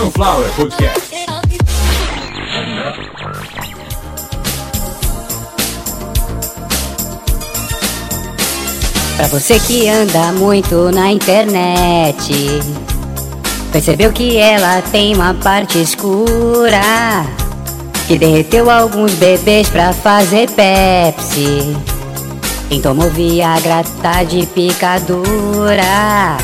[0.00, 1.10] Sunflower Podcast.
[9.18, 12.32] Pra você que anda muito na internet,
[13.70, 16.80] percebeu que ela tem uma parte escura
[18.08, 21.76] que derreteu alguns bebês pra fazer Pepsi.
[22.70, 26.38] Quem tomou Viagra tá de picadura.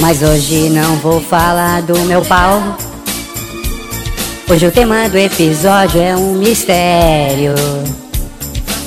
[0.00, 2.76] Mas hoje não vou falar do meu pau.
[4.48, 7.54] Hoje o tema do episódio é um mistério.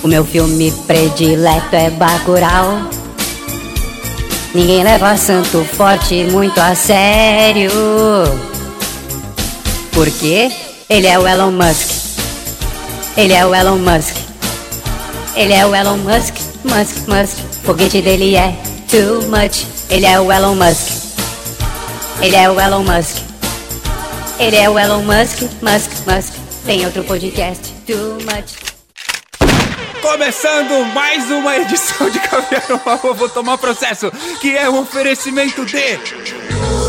[0.04, 2.80] O meu filme predileto é Bacurau.
[4.54, 7.72] Ninguém leva Santo Forte muito a sério.
[9.92, 10.52] Porque
[10.90, 11.90] ele é o Elon Musk.
[13.18, 14.16] Ele é o Elon Musk.
[15.36, 16.36] Ele é o Elon Musk.
[16.64, 17.38] Musk, Musk.
[17.64, 18.56] Foguete dele é
[18.90, 19.66] too much.
[19.90, 20.99] Ele é o Elon Musk.
[22.22, 23.18] Ele é o Elon Musk.
[24.38, 25.42] Ele é o Elon Musk.
[25.62, 26.34] Musk, Musk.
[26.66, 27.74] Tem outro podcast.
[27.88, 28.56] Too much.
[30.02, 35.98] Começando mais uma edição de Caviar no Vou Tomar Processo, que é um oferecimento de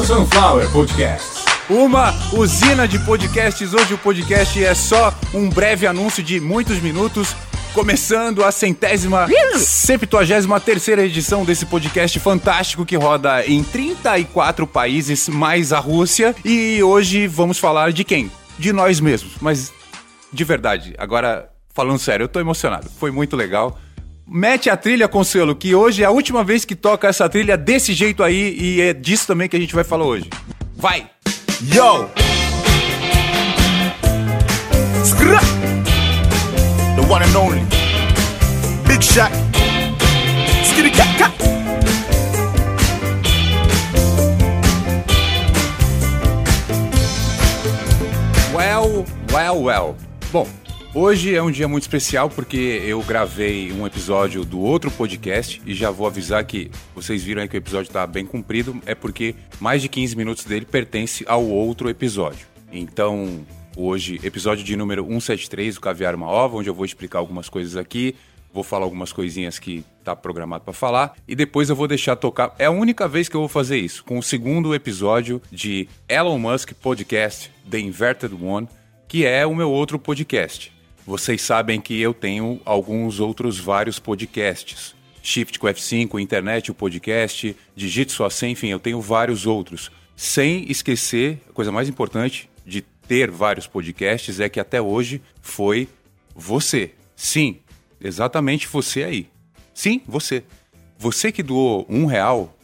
[0.04, 1.29] Sunflower Podcast.
[1.70, 3.72] Uma usina de podcasts.
[3.72, 7.34] Hoje o podcast é só um breve anúncio de muitos minutos.
[7.72, 15.72] Começando a centésima, septuagésima terceira edição desse podcast fantástico que roda em 34 países, mais
[15.72, 16.34] a Rússia.
[16.44, 18.28] E hoje vamos falar de quem?
[18.58, 19.34] De nós mesmos.
[19.40, 19.72] Mas
[20.32, 22.90] de verdade, agora falando sério, eu tô emocionado.
[22.98, 23.78] Foi muito legal.
[24.26, 27.92] Mete a trilha, Consuelo, que hoje é a última vez que toca essa trilha desse
[27.92, 30.28] jeito aí e é disso também que a gente vai falar hoje.
[30.74, 31.08] Vai!
[31.62, 32.08] Yo!
[35.04, 35.40] Skra!
[36.96, 37.60] The one and only.
[38.88, 39.30] Big shot.
[40.64, 41.34] Skitty cat cat.
[48.54, 49.96] Well, well, well.
[50.32, 50.48] Bom,
[50.94, 55.74] hoje é um dia muito especial porque eu gravei um episódio do outro podcast e
[55.74, 59.34] já vou avisar que vocês viram aí que o episódio tá bem comprido, é porque
[59.60, 62.46] mais de 15 minutos dele pertence ao outro episódio.
[62.72, 63.44] Então,
[63.76, 67.76] hoje, episódio de número 173 do Caviar Uma Ova, onde eu vou explicar algumas coisas
[67.76, 68.14] aqui,
[68.52, 72.54] vou falar algumas coisinhas que tá programado para falar e depois eu vou deixar tocar.
[72.58, 76.38] É a única vez que eu vou fazer isso, com o segundo episódio de Elon
[76.38, 78.68] Musk Podcast The Inverted One,
[79.06, 80.79] que é o meu outro podcast.
[81.10, 84.94] Vocês sabem que eu tenho alguns outros vários podcasts.
[85.20, 89.90] Shift com F5, Internet, o podcast, Digite Sua Senha, enfim, eu tenho vários outros.
[90.14, 95.88] Sem esquecer, a coisa mais importante de ter vários podcasts é que até hoje foi
[96.32, 96.92] você.
[97.16, 97.58] Sim,
[98.00, 99.26] exatamente você aí.
[99.74, 100.44] Sim, você.
[100.96, 102.56] Você que doou um real,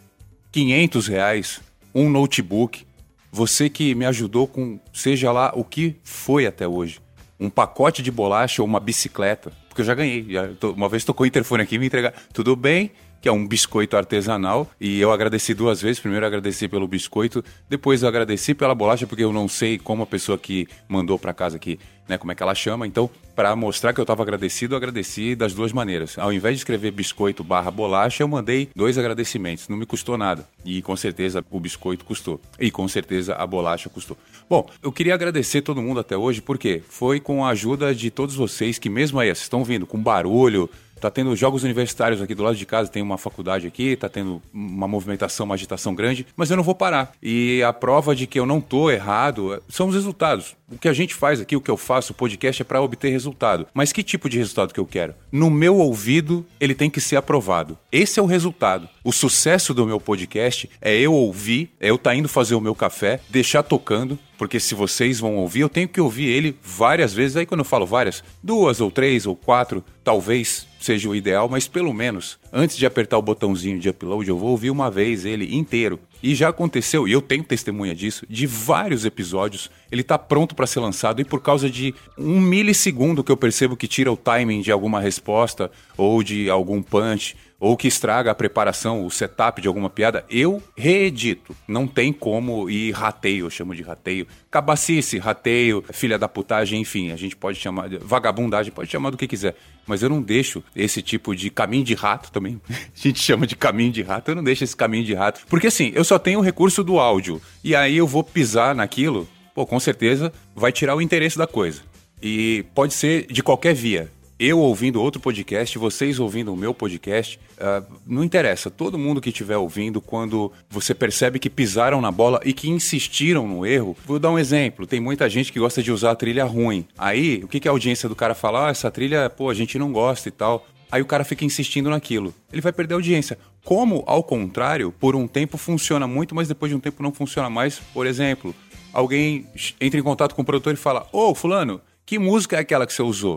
[0.52, 1.60] 500 reais,
[1.92, 2.86] um notebook,
[3.32, 7.04] você que me ajudou com seja lá o que foi até hoje.
[7.38, 9.52] Um pacote de bolacha ou uma bicicleta.
[9.69, 10.24] Porque eu já ganhei.
[10.30, 12.14] Já tô- uma vez tocou o interfone aqui e me entregar.
[12.32, 12.91] Tudo bem,
[13.21, 14.71] que é um biscoito artesanal.
[14.81, 16.00] E eu agradeci duas vezes.
[16.00, 20.06] Primeiro agradeci pelo biscoito, depois eu agradeci pela bolacha, porque eu não sei como a
[20.06, 21.78] pessoa que mandou pra casa aqui,
[22.09, 22.87] né, como é que ela chama.
[22.87, 26.19] Então, para mostrar que eu tava agradecido, eu agradeci das duas maneiras.
[26.19, 29.69] Ao invés de escrever biscoito barra bolacha, eu mandei dois agradecimentos.
[29.69, 30.49] Não me custou nada.
[30.65, 32.41] E com certeza o biscoito custou.
[32.59, 34.16] E com certeza a bolacha custou.
[34.49, 38.34] Bom, eu queria agradecer todo mundo até hoje, porque foi com a ajuda de todos
[38.34, 40.71] vocês que mesmo aí, vocês estão vindo com barulho,
[41.06, 44.43] Tá tendo jogos universitários aqui do lado de casa, tem uma faculdade aqui, tá tendo
[44.53, 47.12] uma movimentação, uma agitação grande, mas eu não vou parar.
[47.22, 50.56] E a prova de que eu não tô errado são os resultados.
[50.69, 53.11] O que a gente faz aqui, o que eu faço, o podcast é para obter
[53.11, 53.69] resultado.
[53.72, 55.15] Mas que tipo de resultado que eu quero?
[55.31, 57.78] No meu ouvido, ele tem que ser aprovado.
[57.93, 58.88] Esse é o resultado.
[59.05, 62.75] O sucesso do meu podcast é eu ouvir, é eu tá indo fazer o meu
[62.75, 67.36] café, deixar tocando, porque se vocês vão ouvir, eu tenho que ouvir ele várias vezes.
[67.36, 71.66] Aí quando eu falo várias, duas ou três ou quatro, talvez seja o ideal, mas
[71.66, 75.56] pelo menos antes de apertar o botãozinho de upload, eu vou ouvir uma vez ele
[75.56, 75.98] inteiro.
[76.22, 79.70] E já aconteceu, e eu tenho testemunha disso, de vários episódios.
[79.90, 83.76] Ele tá pronto para ser lançado e por causa de um milissegundo que eu percebo
[83.76, 88.35] que tira o timing de alguma resposta ou de algum punch ou que estraga a
[88.35, 91.56] preparação, o setup de alguma piada, eu reedito.
[91.67, 94.26] Não tem como ir rateio, eu chamo de rateio.
[94.50, 99.26] Cabacice, rateio, filha da putagem, enfim, a gente pode chamar vagabundagem, pode chamar do que
[99.26, 99.56] quiser.
[99.87, 102.61] Mas eu não deixo esse tipo de caminho de rato também.
[102.69, 105.43] A gente chama de caminho de rato, eu não deixo esse caminho de rato.
[105.49, 107.41] Porque assim, eu só tenho o recurso do áudio.
[107.62, 111.82] E aí eu vou pisar naquilo, pô, com certeza vai tirar o interesse da coisa.
[112.20, 114.11] E pode ser de qualquer via.
[114.38, 118.71] Eu ouvindo outro podcast, vocês ouvindo o meu podcast, uh, não interessa.
[118.71, 123.49] Todo mundo que estiver ouvindo, quando você percebe que pisaram na bola e que insistiram
[123.49, 124.87] no erro, vou dar um exemplo.
[124.87, 126.87] Tem muita gente que gosta de usar a trilha ruim.
[126.99, 128.69] Aí, o que, que a audiência do cara fala?
[128.69, 130.67] Ah, essa trilha, pô, a gente não gosta e tal.
[130.93, 132.33] Aí o cara fica insistindo naquilo.
[132.53, 133.38] Ele vai perder a audiência.
[133.65, 137.49] Como, ao contrário, por um tempo funciona muito, mas depois de um tempo não funciona
[137.49, 137.81] mais.
[137.93, 138.55] Por exemplo,
[138.93, 139.47] alguém
[139.81, 142.93] entra em contato com o produtor e fala: Ô, Fulano, que música é aquela que
[142.93, 143.37] você usou?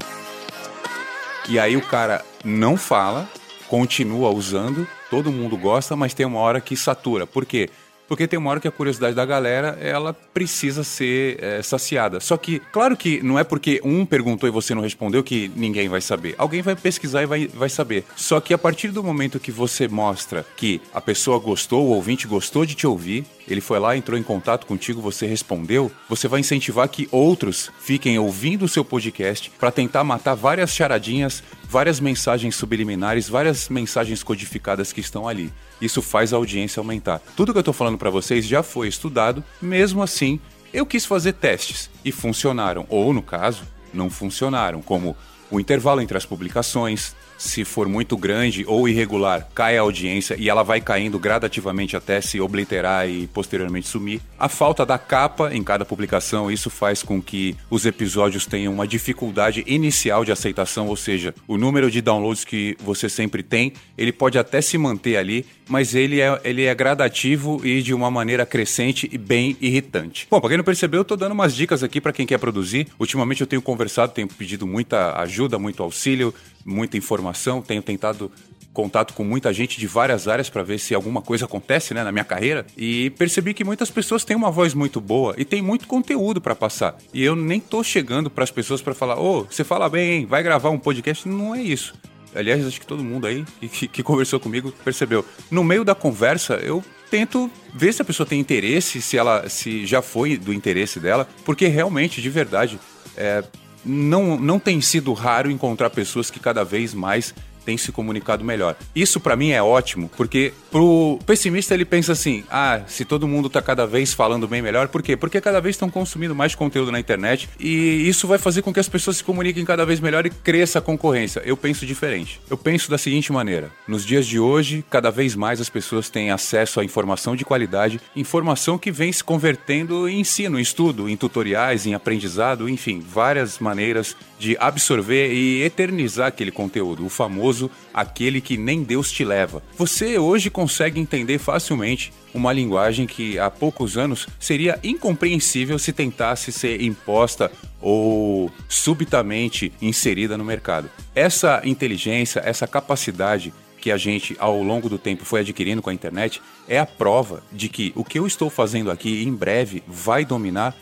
[1.49, 3.27] E aí o cara não fala,
[3.67, 7.25] continua usando, todo mundo gosta, mas tem uma hora que satura.
[7.25, 7.71] Por quê?
[8.07, 12.19] Porque tem uma hora que a curiosidade da galera, ela precisa ser é, saciada.
[12.19, 15.89] Só que, claro que não é porque um perguntou e você não respondeu que ninguém
[15.89, 16.35] vai saber.
[16.37, 18.03] Alguém vai pesquisar e vai, vai saber.
[18.15, 22.27] Só que a partir do momento que você mostra que a pessoa gostou, o ouvinte
[22.27, 26.39] gostou de te ouvir, ele foi lá, entrou em contato contigo, você respondeu, você vai
[26.39, 32.55] incentivar que outros fiquem ouvindo o seu podcast para tentar matar várias charadinhas, várias mensagens
[32.55, 35.51] subliminares, várias mensagens codificadas que estão ali.
[35.81, 37.21] Isso faz a audiência aumentar.
[37.35, 40.39] Tudo que eu estou falando para vocês já foi estudado, mesmo assim,
[40.73, 43.63] eu quis fazer testes e funcionaram, ou no caso,
[43.93, 45.15] não funcionaram, como
[45.49, 50.49] o intervalo entre as publicações, se for muito grande ou irregular, cai a audiência e
[50.49, 54.21] ela vai caindo gradativamente até se obliterar e posteriormente sumir.
[54.37, 58.85] A falta da capa em cada publicação, isso faz com que os episódios tenham uma
[58.85, 64.11] dificuldade inicial de aceitação, ou seja, o número de downloads que você sempre tem, ele
[64.11, 68.45] pode até se manter ali, mas ele é, ele é gradativo e de uma maneira
[68.45, 70.27] crescente e bem irritante.
[70.29, 72.87] Bom, para quem não percebeu, eu tô dando umas dicas aqui para quem quer produzir.
[72.99, 76.33] Ultimamente eu tenho conversado, tenho pedido muita ajuda, muito auxílio
[76.69, 78.31] muita informação, tenho tentado
[78.73, 82.11] contato com muita gente de várias áreas para ver se alguma coisa acontece né, na
[82.11, 85.87] minha carreira e percebi que muitas pessoas têm uma voz muito boa e tem muito
[85.87, 86.95] conteúdo para passar.
[87.13, 90.25] E eu nem tô chegando para as pessoas para falar: "Ô, oh, você fala bem,
[90.25, 91.27] vai gravar um podcast".
[91.27, 91.93] Não é isso.
[92.33, 95.25] Aliás, acho que todo mundo aí que, que conversou comigo percebeu.
[95.49, 99.85] No meio da conversa, eu tento ver se a pessoa tem interesse, se ela se
[99.85, 102.79] já foi do interesse dela, porque realmente, de verdade,
[103.17, 103.43] é,
[103.85, 107.33] não, não tem sido raro encontrar pessoas que cada vez mais
[107.77, 108.75] se comunicado melhor.
[108.95, 113.49] Isso para mim é ótimo, porque pro pessimista ele pensa assim: "Ah, se todo mundo
[113.49, 115.15] tá cada vez falando bem melhor, por quê?
[115.15, 118.79] Porque cada vez estão consumindo mais conteúdo na internet e isso vai fazer com que
[118.79, 121.41] as pessoas se comuniquem cada vez melhor e cresça a concorrência".
[121.45, 122.39] Eu penso diferente.
[122.49, 126.31] Eu penso da seguinte maneira: nos dias de hoje, cada vez mais as pessoas têm
[126.31, 131.17] acesso a informação de qualidade, informação que vem se convertendo em ensino, em estudo, em
[131.17, 137.58] tutoriais, em aprendizado, enfim, várias maneiras de absorver e eternizar aquele conteúdo, o famoso
[137.93, 139.63] aquele que nem Deus te leva.
[139.75, 146.51] Você hoje consegue entender facilmente uma linguagem que há poucos anos seria incompreensível se tentasse
[146.51, 147.51] ser imposta
[147.81, 150.89] ou subitamente inserida no mercado.
[151.15, 155.93] Essa inteligência, essa capacidade que a gente ao longo do tempo foi adquirindo com a
[155.93, 160.25] internet é a prova de que o que eu estou fazendo aqui em breve vai
[160.25, 160.75] dominar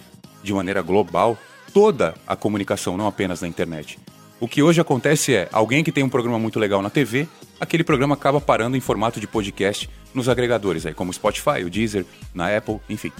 [0.43, 1.37] de maneira global
[1.73, 3.99] toda a comunicação, não apenas na internet.
[4.39, 7.27] O que hoje acontece é, alguém que tem um programa muito legal na TV,
[7.59, 11.69] aquele programa acaba parando em formato de podcast nos agregadores, aí, como o Spotify, o
[11.69, 12.05] Deezer,
[12.35, 13.11] na Apple, enfim.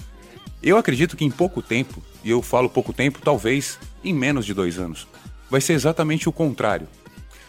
[0.62, 4.54] Eu acredito que em pouco tempo, e eu falo pouco tempo, talvez em menos de
[4.54, 5.08] dois anos,
[5.50, 6.86] vai ser exatamente o contrário.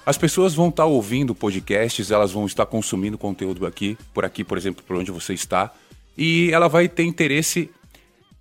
[0.03, 4.57] As pessoas vão estar ouvindo podcasts, elas vão estar consumindo conteúdo aqui, por aqui, por
[4.57, 5.71] exemplo, por onde você está,
[6.17, 7.69] e ela vai ter interesse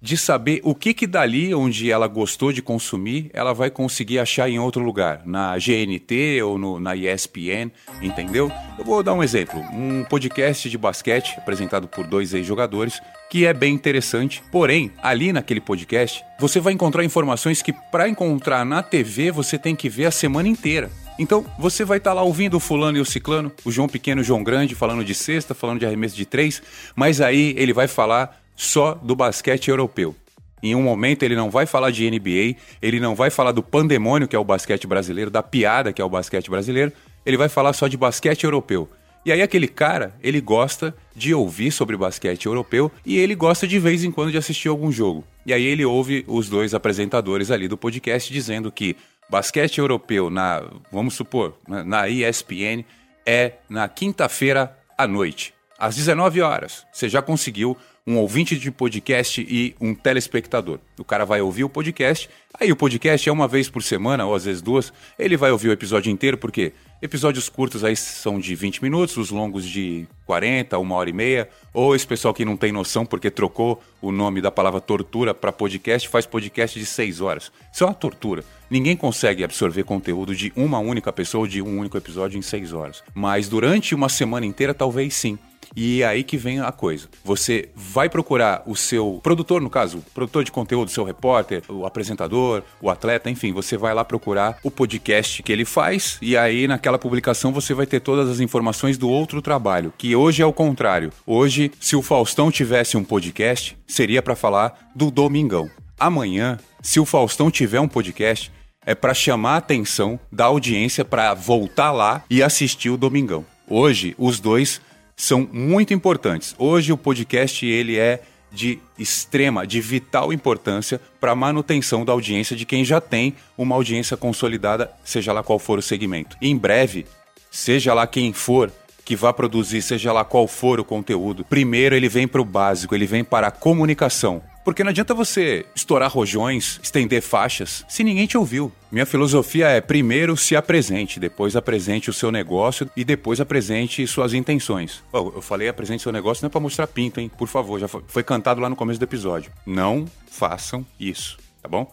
[0.01, 4.49] de saber o que que dali onde ela gostou de consumir, ela vai conseguir achar
[4.49, 8.51] em outro lugar, na GNT ou no, na ESPN, entendeu?
[8.79, 13.53] Eu vou dar um exemplo, um podcast de basquete apresentado por dois ex-jogadores, que é
[13.53, 19.31] bem interessante, porém, ali naquele podcast, você vai encontrar informações que para encontrar na TV
[19.31, 20.91] você tem que ver a semana inteira.
[21.19, 24.21] Então, você vai estar tá lá ouvindo o fulano e o ciclano, o João Pequeno
[24.21, 26.63] e o João Grande falando de cesta, falando de arremesso de três,
[26.95, 30.17] mas aí ele vai falar só do basquete europeu.
[30.61, 34.27] Em um momento ele não vai falar de NBA, ele não vai falar do pandemônio
[34.27, 36.93] que é o basquete brasileiro, da piada que é o basquete brasileiro,
[37.25, 38.89] ele vai falar só de basquete europeu.
[39.25, 43.79] E aí aquele cara, ele gosta de ouvir sobre basquete europeu e ele gosta de
[43.79, 45.25] vez em quando de assistir algum jogo.
[45.47, 48.97] E aí ele ouve os dois apresentadores ali do podcast dizendo que
[49.31, 52.85] basquete europeu na, vamos supor, na ESPN
[53.25, 56.87] é na quinta-feira à noite, às 19 horas.
[56.93, 60.79] Você já conseguiu um ouvinte de podcast e um telespectador.
[60.99, 64.35] O cara vai ouvir o podcast, aí o podcast é uma vez por semana, ou
[64.35, 68.57] às vezes duas, ele vai ouvir o episódio inteiro, porque Episódios curtos aí são de
[68.57, 71.49] 20 minutos, os longos de 40, uma hora e meia.
[71.73, 75.53] Ou esse pessoal que não tem noção porque trocou o nome da palavra tortura para
[75.53, 77.53] podcast, faz podcast de 6 horas.
[77.73, 78.43] Isso é uma tortura.
[78.69, 83.05] Ninguém consegue absorver conteúdo de uma única pessoa de um único episódio em 6 horas.
[83.15, 85.39] Mas durante uma semana inteira, talvez sim.
[85.77, 87.09] E é aí que vem a coisa.
[87.25, 91.87] Você vai procurar o seu produtor, no caso, o produtor de conteúdo, seu repórter, o
[91.87, 96.67] apresentador, o atleta, enfim, você vai lá procurar o podcast que ele faz e aí
[96.67, 100.53] naquela publicação você vai ter todas as informações do outro trabalho, que hoje é o
[100.53, 101.13] contrário.
[101.27, 105.71] Hoje, se o Faustão tivesse um podcast, seria para falar do Domingão.
[105.99, 108.53] Amanhã, se o Faustão tiver um podcast,
[108.85, 113.45] é para chamar a atenção da audiência para voltar lá e assistir o Domingão.
[113.69, 114.81] Hoje, os dois
[115.19, 116.55] são muito importantes.
[116.57, 122.57] Hoje o podcast ele é de extrema, de vital importância para a manutenção da audiência
[122.57, 126.37] de quem já tem uma audiência consolidada, seja lá qual for o segmento.
[126.41, 127.05] Em breve,
[127.51, 128.73] seja lá quem for
[129.05, 132.95] que vá produzir, seja lá qual for o conteúdo, primeiro ele vem para o básico,
[132.95, 134.41] ele vem para a comunicação.
[134.69, 138.71] Porque não adianta você estourar rojões, estender faixas, se ninguém te ouviu.
[138.93, 144.35] Minha filosofia é primeiro se apresente, depois apresente o seu negócio e depois apresente suas
[144.35, 145.03] intenções.
[145.11, 147.31] Oh, eu falei apresente seu negócio não é para mostrar pinto, hein?
[147.39, 149.51] Por favor, já foi cantado lá no começo do episódio.
[149.65, 151.91] Não façam isso, tá bom?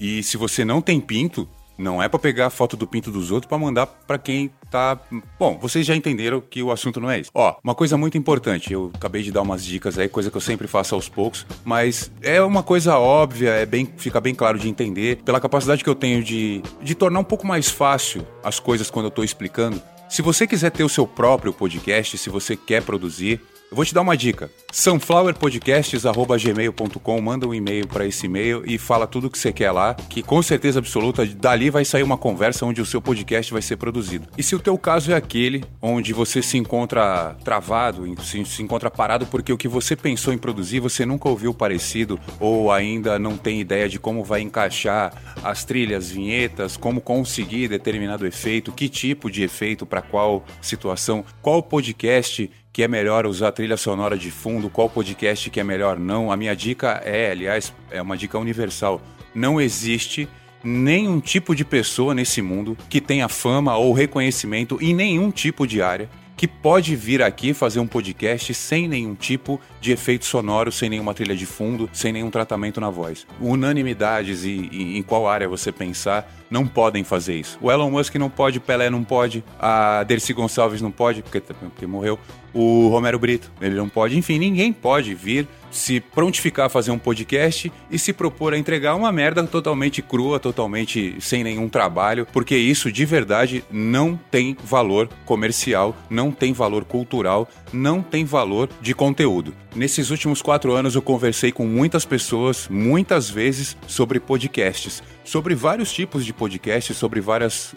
[0.00, 3.30] E se você não tem pinto, não é para pegar a foto do pinto dos
[3.30, 4.98] outros para mandar para quem tá.
[5.38, 7.30] Bom, vocês já entenderam que o assunto não é esse.
[7.34, 10.40] Ó, uma coisa muito importante, eu acabei de dar umas dicas aí, coisa que eu
[10.40, 14.68] sempre faço aos poucos, mas é uma coisa óbvia, é bem, fica bem claro de
[14.68, 18.90] entender, pela capacidade que eu tenho de, de tornar um pouco mais fácil as coisas
[18.90, 19.80] quando eu tô explicando.
[20.08, 23.40] Se você quiser ter o seu próprio podcast, se você quer produzir,
[23.74, 24.48] eu vou te dar uma dica.
[24.70, 29.94] sunflowerpodcasts.gmail.com Manda um e-mail para esse e-mail e fala tudo o que você quer lá,
[29.94, 33.76] que com certeza absoluta dali vai sair uma conversa onde o seu podcast vai ser
[33.76, 34.28] produzido.
[34.38, 38.92] E se o teu caso é aquele onde você se encontra travado, se, se encontra
[38.92, 43.36] parado porque o que você pensou em produzir você nunca ouviu parecido ou ainda não
[43.36, 45.12] tem ideia de como vai encaixar
[45.42, 51.60] as trilhas, vinhetas, como conseguir determinado efeito, que tipo de efeito para qual situação, qual
[51.60, 56.32] podcast que é melhor usar trilha sonora de fundo, qual podcast que é melhor não.
[56.32, 59.00] A minha dica é, aliás, é uma dica universal.
[59.32, 60.28] Não existe
[60.64, 65.80] nenhum tipo de pessoa nesse mundo que tenha fama ou reconhecimento em nenhum tipo de
[65.80, 70.90] área que pode vir aqui fazer um podcast sem nenhum tipo de efeito sonoro, sem
[70.90, 73.24] nenhuma trilha de fundo, sem nenhum tratamento na voz.
[73.40, 77.58] Unanimidades e, e em qual área você pensar não podem fazer isso.
[77.60, 81.86] O Elon Musk não pode, Pelé não pode, a Dercy Gonçalves não pode, porque, porque
[81.86, 82.18] morreu,
[82.52, 86.98] o Romero Brito, ele não pode, enfim, ninguém pode vir se prontificar a fazer um
[86.98, 92.56] podcast e se propor a entregar uma merda totalmente crua, totalmente sem nenhum trabalho, porque
[92.56, 98.94] isso de verdade não tem valor comercial, não tem valor cultural, não tem valor de
[98.94, 99.52] conteúdo.
[99.74, 105.92] Nesses últimos quatro anos eu conversei com muitas pessoas, muitas vezes, sobre podcasts, sobre vários
[105.92, 107.74] tipos de podcasts, sobre várias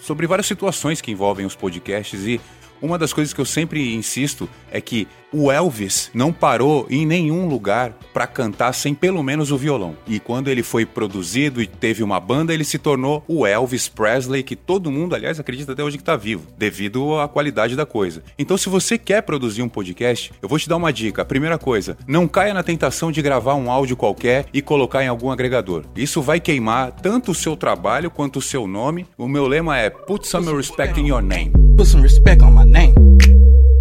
[0.00, 2.40] sobre várias situações que envolvem os podcasts e
[2.82, 7.48] uma das coisas que eu sempre insisto é que o Elvis não parou em nenhum
[7.48, 9.96] lugar para cantar sem pelo menos o violão.
[10.06, 14.42] E quando ele foi produzido e teve uma banda, ele se tornou o Elvis Presley,
[14.42, 18.22] que todo mundo, aliás, acredita até hoje que está vivo, devido à qualidade da coisa.
[18.38, 21.22] Então, se você quer produzir um podcast, eu vou te dar uma dica.
[21.22, 25.08] A primeira coisa, não caia na tentação de gravar um áudio qualquer e colocar em
[25.08, 25.84] algum agregador.
[25.96, 29.06] Isso vai queimar tanto o seu trabalho quanto o seu nome.
[29.16, 31.61] O meu lema é Put some respect in your name.
[31.76, 32.94] Put some respect on my name.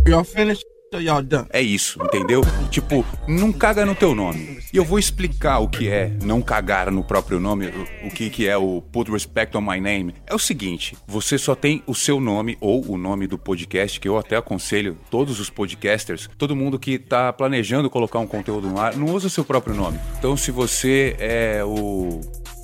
[0.08, 0.66] Y'all finished?
[1.54, 2.42] É isso, entendeu?
[2.70, 4.60] Tipo, não caga no teu nome.
[4.74, 7.72] E eu vou explicar o que é não cagar no próprio nome,
[8.04, 10.14] o que, que é o put respect on my name.
[10.28, 14.08] É o seguinte, você só tem o seu nome ou o nome do podcast, que
[14.10, 18.78] eu até aconselho todos os podcasters, todo mundo que tá planejando colocar um conteúdo no
[18.78, 19.98] ar, não usa o seu próprio nome.
[20.20, 22.20] Então se você é o,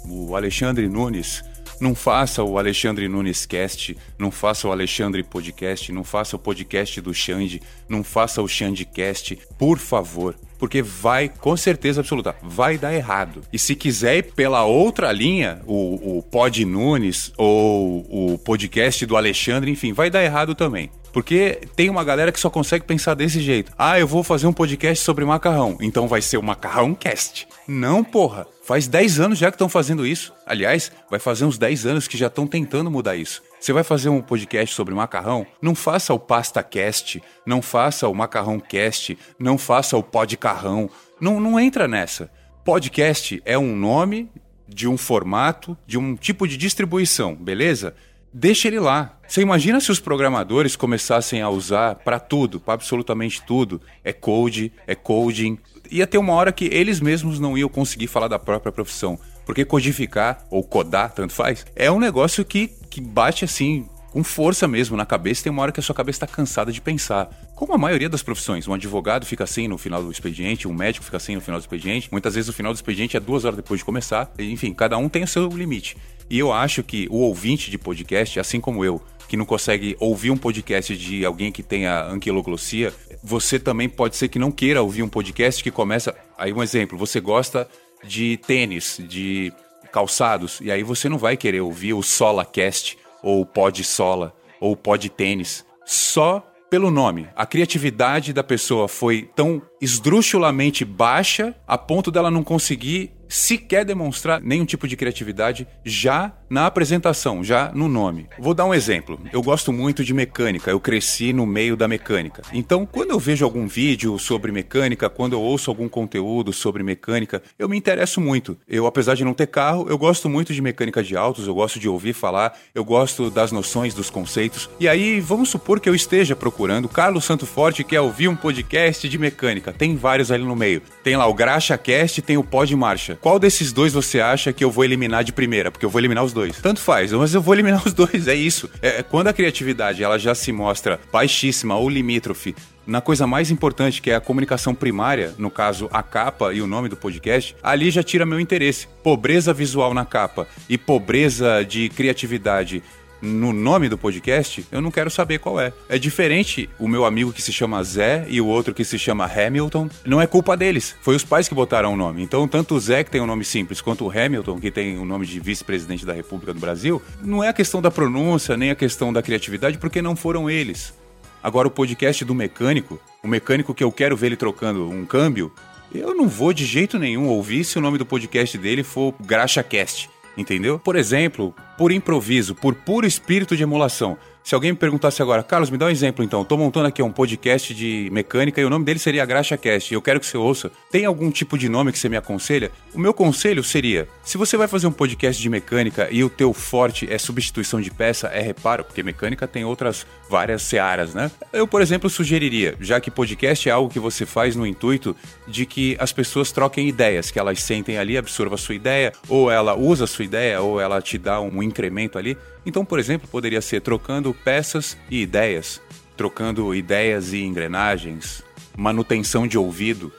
[0.06, 1.42] o Alexandre Nunes
[1.80, 7.00] não faça o Alexandre Nunes Cast, não faça o Alexandre Podcast, não faça o podcast
[7.02, 10.36] do Xande, não faça o Xande Cast, por favor.
[10.58, 13.44] Porque vai, com certeza absoluta, vai dar errado.
[13.54, 19.16] E se quiser ir pela outra linha, o, o Pod Nunes ou o podcast do
[19.16, 20.90] Alexandre, enfim, vai dar errado também.
[21.14, 23.72] Porque tem uma galera que só consegue pensar desse jeito.
[23.78, 27.48] Ah, eu vou fazer um podcast sobre macarrão, então vai ser o Macarrão Cast.
[27.68, 28.48] Não, porra.
[28.68, 30.34] Faz 10 anos já que estão fazendo isso.
[30.46, 33.42] Aliás, vai fazer uns 10 anos que já estão tentando mudar isso.
[33.58, 35.48] Você vai fazer um podcast sobre macarrão?
[35.62, 40.90] Não faça o Pasta Cast, não faça o Macarrão Cast, não faça o Podcarrão.
[41.18, 42.30] Não, não entra nessa.
[42.66, 44.30] Podcast é um nome
[44.68, 47.96] de um formato, de um tipo de distribuição, beleza?
[48.34, 49.18] deixa ele lá.
[49.28, 54.72] Você imagina se os programadores começassem a usar para tudo, para absolutamente tudo, é code,
[54.86, 55.58] é coding,
[55.92, 59.20] ia ter uma hora que eles mesmos não iam conseguir falar da própria profissão.
[59.46, 64.68] Porque codificar, ou codar, tanto faz, é um negócio que, que bate assim com força
[64.68, 67.30] mesmo na cabeça, tem uma hora que a sua cabeça está cansada de pensar.
[67.56, 71.06] Como a maioria das profissões, um advogado fica assim no final do expediente, um médico
[71.06, 73.58] fica assim no final do expediente, muitas vezes o final do expediente é duas horas
[73.58, 75.98] depois de começar, enfim, cada um tem o seu limite.
[76.30, 80.32] E eu acho que o ouvinte de podcast, assim como eu, que não consegue ouvir
[80.32, 82.94] um podcast de alguém que tenha anquiloglossia,
[83.24, 86.16] você também pode ser que não queira ouvir um podcast que começa.
[86.38, 87.68] Aí, um exemplo, você gosta
[88.04, 89.52] de tênis, de
[89.92, 94.74] calçados, e aí você não vai querer ouvir o SolaCast, ou o Pod Sola, ou
[94.74, 97.28] o Pod Tênis, só pelo nome.
[97.36, 104.42] A criatividade da pessoa foi tão esdrúxulamente baixa a ponto dela não conseguir sequer demonstrar
[104.42, 108.28] nenhum tipo de criatividade já na apresentação, já no nome.
[108.40, 109.20] Vou dar um exemplo.
[109.32, 112.42] Eu gosto muito de mecânica, eu cresci no meio da mecânica.
[112.54, 117.42] Então, quando eu vejo algum vídeo sobre mecânica, quando eu ouço algum conteúdo sobre mecânica,
[117.60, 118.58] eu me interesso muito.
[118.68, 121.80] Eu, apesar de não ter carro, eu gosto muito de mecânica de autos, eu gosto
[121.80, 124.70] de ouvir falar, eu gosto das noções, dos conceitos.
[124.80, 129.08] E aí, vamos supor que eu esteja procurando Carlos Santo Forte quer ouvir um podcast
[129.08, 129.74] de mecânica.
[129.74, 130.82] Tem vários ali no meio.
[131.04, 133.17] Tem lá o Graxa Cast, tem o Pod Marcha.
[133.22, 135.72] Qual desses dois você acha que eu vou eliminar de primeira?
[135.72, 136.58] Porque eu vou eliminar os dois.
[136.58, 138.70] Tanto faz, mas eu vou eliminar os dois, é isso.
[138.82, 142.56] É, quando a criatividade ela já se mostra baixíssima ou limítrofe
[142.86, 146.68] na coisa mais importante, que é a comunicação primária, no caso a capa e o
[146.68, 148.88] nome do podcast, ali já tira meu interesse.
[149.04, 152.82] Pobreza visual na capa e pobreza de criatividade
[153.22, 155.74] no nome do podcast, eu não quero saber qual é.
[155.90, 159.26] É diferente o meu amigo que se chama Zé e o outro que se chama
[159.26, 159.90] Hamilton.
[160.06, 160.96] Não é culpa deles.
[161.02, 162.22] Foi os pais que botaram o nome.
[162.22, 165.06] Então, tanto o Zé, que tem um nome simples, quanto o Hamilton, que tem o
[165.06, 168.76] nome de vice-presidente da República do Brasil, não é a questão da pronúncia, nem a
[168.76, 170.94] questão da criatividade, porque não foram eles.
[171.42, 175.52] Agora, o podcast do mecânico, o mecânico que eu quero ver ele trocando um câmbio,
[175.94, 180.10] eu não vou de jeito nenhum ouvir se o nome do podcast dele for GraxaCast
[180.38, 180.78] entendeu?
[180.78, 184.18] Por exemplo, por improviso, por puro espírito de emulação.
[184.48, 186.42] Se alguém me perguntasse agora, Carlos, me dá um exemplo então.
[186.42, 189.94] Estou montando aqui um podcast de mecânica e o nome dele seria Graxa Cast.
[189.94, 190.72] Eu quero que você ouça.
[190.90, 192.72] Tem algum tipo de nome que você me aconselha?
[192.94, 196.54] O meu conselho seria: se você vai fazer um podcast de mecânica e o teu
[196.54, 201.30] forte é substituição de peça, é reparo, porque mecânica tem outras várias searas, né?
[201.52, 205.14] Eu, por exemplo, sugeriria, já que podcast é algo que você faz no intuito
[205.46, 209.52] de que as pessoas troquem ideias, que elas sentem ali, absorvam a sua ideia, ou
[209.52, 212.38] ela usa a sua ideia, ou ela te dá um incremento ali.
[212.68, 215.82] Então, por exemplo, poderia ser trocando peças e ideias,
[216.18, 218.44] trocando ideias e engrenagens,
[218.76, 220.12] manutenção de ouvido.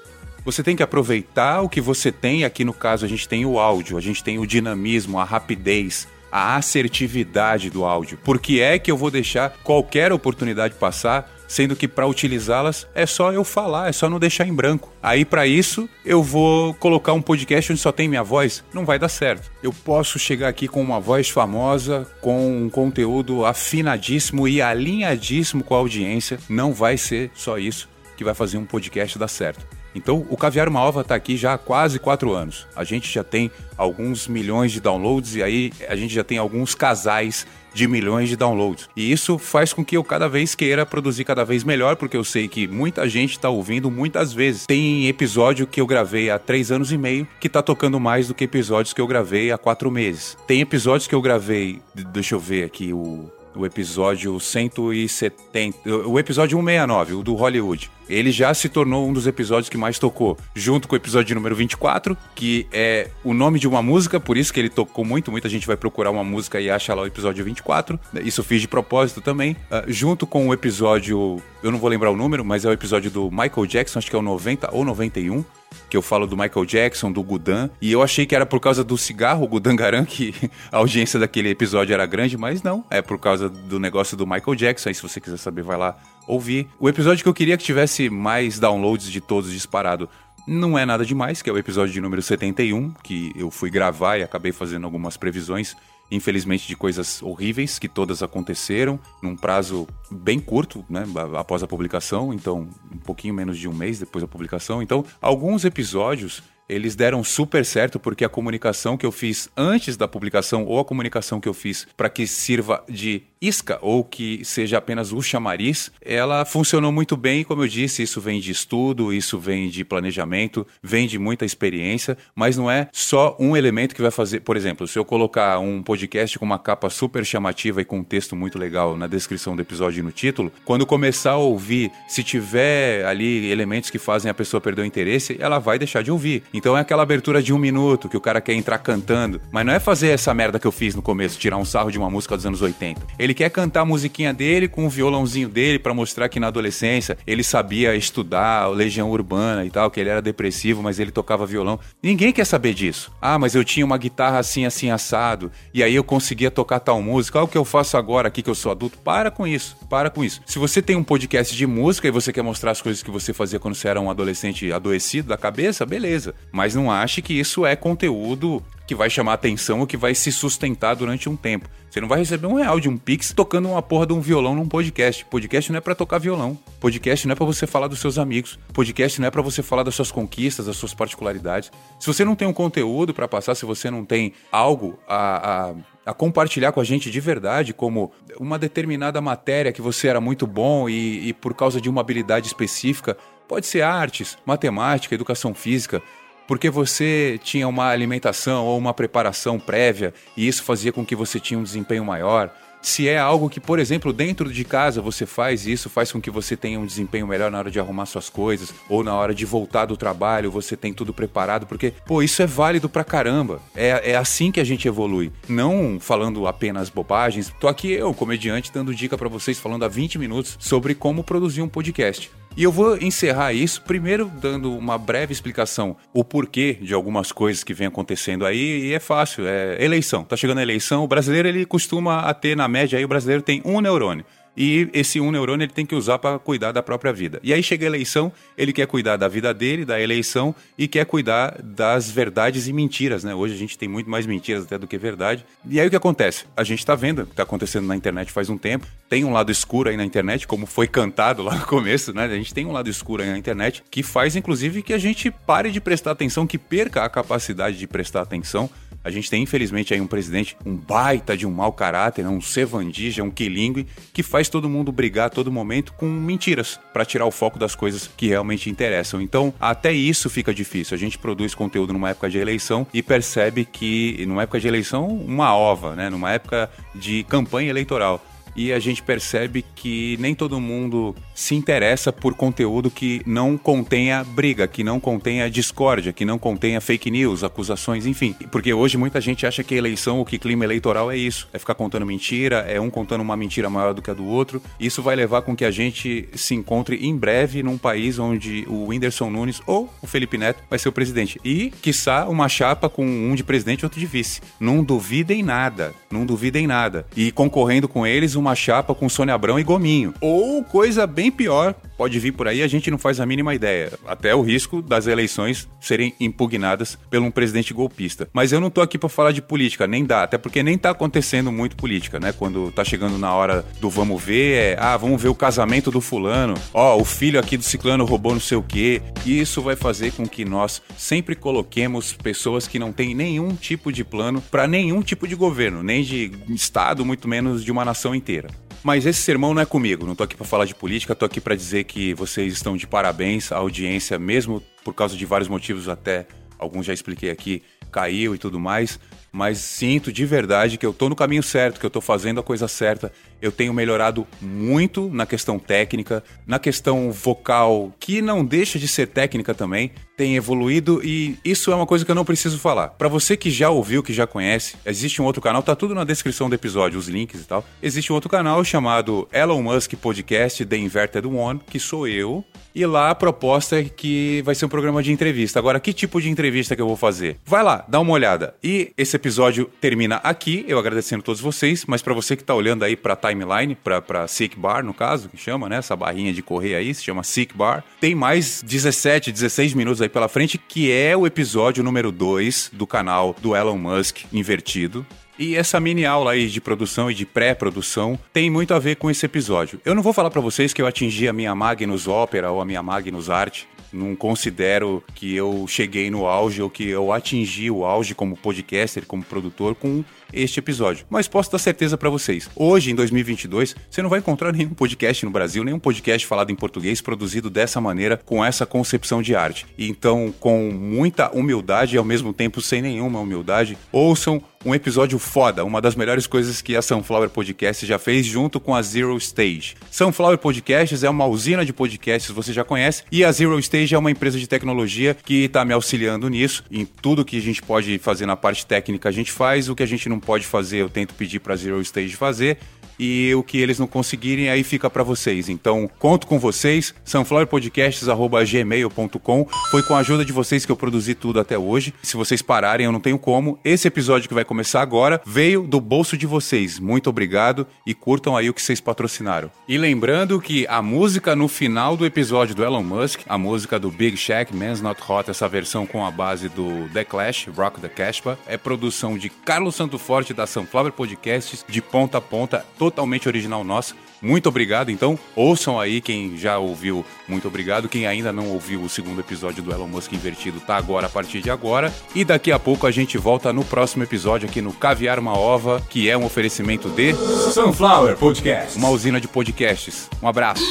[0.46, 3.58] Você tem que aproveitar o que você tem, aqui no caso a gente tem o
[3.58, 8.18] áudio, a gente tem o dinamismo, a rapidez, a assertividade do áudio.
[8.24, 13.06] Por que é que eu vou deixar qualquer oportunidade passar sendo que para utilizá-las é
[13.06, 14.92] só eu falar, é só não deixar em branco.
[15.02, 18.98] Aí para isso eu vou colocar um podcast onde só tem minha voz, não vai
[18.98, 19.50] dar certo.
[19.62, 25.74] Eu posso chegar aqui com uma voz famosa, com um conteúdo afinadíssimo e alinhadíssimo com
[25.74, 29.77] a audiência, não vai ser só isso que vai fazer um podcast dar certo.
[29.98, 32.66] Então, o Caviar Uma Ova está aqui já há quase quatro anos.
[32.76, 36.74] A gente já tem alguns milhões de downloads e aí a gente já tem alguns
[36.74, 38.88] casais de milhões de downloads.
[38.96, 42.24] E isso faz com que eu cada vez queira produzir cada vez melhor, porque eu
[42.24, 44.66] sei que muita gente está ouvindo muitas vezes.
[44.66, 48.34] Tem episódio que eu gravei há três anos e meio que está tocando mais do
[48.34, 50.36] que episódios que eu gravei há quatro meses.
[50.46, 56.56] Tem episódios que eu gravei, deixa eu ver aqui o o episódio 170, o episódio
[56.58, 57.90] 169, o do Hollywood.
[58.08, 61.54] Ele já se tornou um dos episódios que mais tocou, junto com o episódio número
[61.54, 65.30] 24, que é o nome de uma música, por isso que ele tocou muito.
[65.30, 67.98] Muita gente vai procurar uma música e acha lá o episódio 24.
[68.22, 69.52] Isso fiz de propósito também.
[69.70, 73.10] Uh, junto com o episódio, eu não vou lembrar o número, mas é o episódio
[73.10, 75.44] do Michael Jackson, acho que é o 90 ou 91
[75.88, 78.84] que eu falo do Michael Jackson, do Gudan, e eu achei que era por causa
[78.84, 80.34] do cigarro, Gudan Garan, que
[80.70, 84.54] a audiência daquele episódio era grande, mas não, é por causa do negócio do Michael
[84.54, 85.96] Jackson, aí se você quiser saber, vai lá
[86.28, 86.68] ouvir.
[86.78, 90.08] O episódio que eu queria que tivesse mais downloads de todos disparado
[90.46, 94.18] não é nada demais, que é o episódio de número 71, que eu fui gravar
[94.18, 95.74] e acabei fazendo algumas previsões
[96.10, 101.04] infelizmente, de coisas horríveis que todas aconteceram num prazo bem curto, né,
[101.36, 104.82] após a publicação, então um pouquinho menos de um mês depois da publicação.
[104.82, 110.06] Então, alguns episódios eles deram super certo porque a comunicação que eu fiz antes da
[110.06, 114.78] publicação ou a comunicação que eu fiz para que sirva de isca ou que seja
[114.78, 119.38] apenas o chamariz, ela funcionou muito bem, como eu disse, isso vem de estudo, isso
[119.38, 124.10] vem de planejamento, vem de muita experiência, mas não é só um elemento que vai
[124.10, 124.40] fazer.
[124.40, 128.04] Por exemplo, se eu colocar um podcast com uma capa super chamativa e com um
[128.04, 132.22] texto muito legal na descrição do episódio e no título, quando começar a ouvir, se
[132.22, 136.42] tiver ali elementos que fazem a pessoa perder o interesse, ela vai deixar de ouvir.
[136.58, 139.72] Então é aquela abertura de um minuto que o cara quer entrar cantando, mas não
[139.72, 142.36] é fazer essa merda que eu fiz no começo, tirar um sarro de uma música
[142.36, 143.00] dos anos 80.
[143.16, 147.16] Ele quer cantar a musiquinha dele com o violãozinho dele para mostrar que na adolescência
[147.24, 151.78] ele sabia estudar Legião Urbana e tal, que ele era depressivo, mas ele tocava violão.
[152.02, 153.12] Ninguém quer saber disso.
[153.22, 157.00] Ah, mas eu tinha uma guitarra assim, assim, assado, e aí eu conseguia tocar tal
[157.00, 157.38] música.
[157.38, 158.98] Olha o que eu faço agora aqui que eu sou adulto.
[158.98, 160.40] Para com isso, para com isso.
[160.44, 163.32] Se você tem um podcast de música e você quer mostrar as coisas que você
[163.32, 166.34] fazia quando você era um adolescente adoecido da cabeça, beleza.
[166.52, 170.32] Mas não ache que isso é conteúdo que vai chamar atenção ou que vai se
[170.32, 171.68] sustentar durante um tempo.
[171.90, 174.54] Você não vai receber um real de um Pix tocando uma porra de um violão
[174.54, 175.24] num podcast.
[175.26, 176.58] Podcast não é para tocar violão.
[176.80, 178.58] Podcast não é para você falar dos seus amigos.
[178.72, 181.70] Podcast não é para você falar das suas conquistas, das suas particularidades.
[182.00, 185.74] Se você não tem um conteúdo para passar, se você não tem algo a, a
[186.08, 190.46] a compartilhar com a gente de verdade, como uma determinada matéria que você era muito
[190.46, 193.14] bom e, e, por causa de uma habilidade específica,
[193.46, 196.02] pode ser artes, matemática, educação física,
[196.48, 201.38] porque você tinha uma alimentação ou uma preparação prévia e isso fazia com que você
[201.38, 202.50] tinha um desempenho maior.
[202.80, 206.30] Se é algo que, por exemplo, dentro de casa você faz isso, faz com que
[206.30, 209.44] você tenha um desempenho melhor na hora de arrumar suas coisas, ou na hora de
[209.44, 213.60] voltar do trabalho, você tem tudo preparado, porque, pô, isso é válido pra caramba.
[213.74, 215.32] É, é assim que a gente evolui.
[215.48, 217.52] Não falando apenas bobagens.
[217.60, 221.62] Tô aqui eu, comediante, dando dica para vocês, falando há 20 minutos sobre como produzir
[221.62, 222.30] um podcast.
[222.58, 227.62] E eu vou encerrar isso primeiro dando uma breve explicação o porquê de algumas coisas
[227.62, 230.24] que vem acontecendo aí e é fácil, é eleição.
[230.24, 233.42] Tá chegando a eleição, o brasileiro ele costuma a ter na média aí o brasileiro
[233.42, 234.24] tem um neurônio
[234.58, 237.38] e esse um neurônio ele tem que usar para cuidar da própria vida.
[237.44, 241.06] E aí chega a eleição, ele quer cuidar da vida dele, da eleição e quer
[241.06, 243.32] cuidar das verdades e mentiras, né?
[243.32, 245.46] Hoje a gente tem muito mais mentiras até do que verdade.
[245.64, 246.44] E aí o que acontece?
[246.56, 248.84] A gente está vendo o que está acontecendo na internet faz um tempo.
[249.08, 252.24] Tem um lado escuro aí na internet, como foi cantado lá no começo, né?
[252.24, 255.30] A gente tem um lado escuro aí na internet que faz inclusive que a gente
[255.30, 258.68] pare de prestar atenção, que perca a capacidade de prestar atenção
[259.02, 262.28] a gente tem, infelizmente, aí um presidente, um baita de um mau caráter, né?
[262.28, 267.04] um sevandija, um quilingue, que faz todo mundo brigar a todo momento com mentiras para
[267.04, 269.20] tirar o foco das coisas que realmente interessam.
[269.20, 270.94] Então, até isso fica difícil.
[270.94, 275.06] A gente produz conteúdo numa época de eleição e percebe que, numa época de eleição,
[275.06, 276.10] uma ova, né?
[276.10, 278.24] Numa época de campanha eleitoral
[278.58, 284.24] e a gente percebe que nem todo mundo se interessa por conteúdo que não contenha
[284.24, 288.34] briga, que não contenha discórdia, que não contenha fake news, acusações, enfim.
[288.50, 291.76] Porque hoje muita gente acha que eleição ou que clima eleitoral é isso, é ficar
[291.76, 294.60] contando mentira, é um contando uma mentira maior do que a do outro.
[294.80, 298.88] Isso vai levar com que a gente se encontre em breve num país onde o
[298.88, 301.40] Whindersson Nunes ou o Felipe Neto vai ser o presidente.
[301.44, 304.40] E, quiçá, uma chapa com um de presidente e outro de vice.
[304.58, 307.06] Não duvidem nada, não duvidem nada.
[307.16, 310.12] E concorrendo com eles, uma chapa com Sônia Abrão e Gominho.
[310.20, 313.92] Ou coisa bem pior, pode vir por aí, a gente não faz a mínima ideia.
[314.06, 318.28] Até o risco das eleições serem impugnadas por um presidente golpista.
[318.32, 320.90] Mas eu não tô aqui para falar de política, nem dá, até porque nem tá
[320.90, 322.32] acontecendo muito política, né?
[322.32, 326.00] Quando tá chegando na hora do vamos ver, é, ah, vamos ver o casamento do
[326.00, 329.02] fulano, ó, o filho aqui do ciclano roubou não sei o quê.
[329.24, 333.92] E isso vai fazer com que nós sempre coloquemos pessoas que não têm nenhum tipo
[333.92, 338.14] de plano para nenhum tipo de governo, nem de estado, muito menos de uma nação
[338.14, 338.48] inteira.
[338.82, 341.40] Mas esse sermão não é comigo, não tô aqui para falar de política, tô aqui
[341.40, 345.88] para dizer que vocês estão de parabéns, a audiência, mesmo por causa de vários motivos,
[345.88, 346.26] até
[346.58, 348.98] alguns já expliquei aqui, caiu e tudo mais,
[349.32, 352.42] mas sinto de verdade que eu tô no caminho certo, que eu tô fazendo a
[352.42, 353.12] coisa certa.
[353.42, 359.08] Eu tenho melhorado muito na questão técnica, na questão vocal, que não deixa de ser
[359.08, 362.88] técnica também, tem evoluído e isso é uma coisa que eu não preciso falar.
[362.88, 366.02] Para você que já ouviu, que já conhece, existe um outro canal, tá tudo na
[366.02, 367.64] descrição do episódio, os links e tal.
[367.80, 372.86] Existe um outro canal chamado Elon Musk Podcast The Inverted One, que sou eu, e
[372.86, 375.58] lá a proposta é que vai ser um programa de entrevista.
[375.58, 377.36] Agora, que tipo de entrevista que eu vou fazer?
[377.44, 378.54] Vai lá, dá uma olhada.
[378.62, 382.54] E esse episódio termina aqui, eu agradecendo a todos vocês, mas para você que tá
[382.54, 385.78] olhando aí pra timeline, pra, pra Sick Bar, no caso, que chama, né?
[385.78, 387.82] Essa barrinha de correr aí, se chama Sick Bar.
[388.00, 392.86] Tem mais 17, 16 minutos aí pela frente, que é o episódio número 2 do
[392.86, 395.06] canal do Elon Musk Invertido.
[395.38, 399.08] E essa mini aula aí de produção e de pré-produção tem muito a ver com
[399.08, 399.80] esse episódio.
[399.84, 402.64] Eu não vou falar para vocês que eu atingi a minha Magnus Opera ou a
[402.64, 403.62] minha Magnus Art.
[403.92, 409.06] Não considero que eu cheguei no auge ou que eu atingi o auge como podcaster,
[409.06, 411.06] como produtor com este episódio.
[411.08, 412.50] Mas posso dar certeza para vocês.
[412.54, 416.54] Hoje, em 2022, você não vai encontrar nenhum podcast no Brasil, nenhum podcast falado em
[416.54, 419.66] português produzido dessa maneira, com essa concepção de arte.
[419.78, 425.64] Então, com muita humildade e ao mesmo tempo sem nenhuma humildade, ouçam um episódio foda,
[425.64, 429.76] uma das melhores coisas que a Sunflower Podcast já fez junto com a Zero Stage.
[429.90, 433.98] Sunflower Podcasts é uma usina de podcasts, você já conhece, e a Zero Stage é
[433.98, 436.64] uma empresa de tecnologia que está me auxiliando nisso.
[436.70, 439.82] Em tudo que a gente pode fazer na parte técnica, a gente faz, o que
[439.82, 442.58] a gente não pode fazer, eu tento pedir para a Zero Stage fazer
[442.98, 445.48] e o que eles não conseguirem aí fica para vocês.
[445.48, 449.46] Então, conto com vocês, sunflowerpodcasts@gmail.com.
[449.70, 451.92] Foi com a ajuda de vocês que eu produzi tudo até hoje.
[452.02, 453.58] Se vocês pararem, eu não tenho como.
[453.64, 456.78] Esse episódio que vai começar agora veio do bolso de vocês.
[456.78, 459.50] Muito obrigado e curtam aí o que vocês patrocinaram.
[459.68, 463.90] E lembrando que a música no final do episódio do Elon Musk, a música do
[463.90, 467.88] Big Shack, Man's Not Hot, essa versão com a base do The Clash, Rock the
[467.88, 473.28] Casbah, é produção de Carlos Santo Forte da Sunflower Podcasts, de ponta a ponta totalmente
[473.28, 473.94] original nossa.
[474.20, 475.18] Muito obrigado, então.
[475.36, 477.88] Ouçam aí quem já ouviu, muito obrigado.
[477.88, 481.40] Quem ainda não ouviu o segundo episódio do Elon Musk Invertido, tá agora a partir
[481.40, 481.92] de agora.
[482.14, 485.80] E daqui a pouco a gente volta no próximo episódio aqui no Caviar uma Ova,
[485.88, 487.14] que é um oferecimento de
[487.52, 488.76] Sunflower Podcast.
[488.76, 490.08] uma usina de podcasts.
[490.22, 490.64] Um abraço.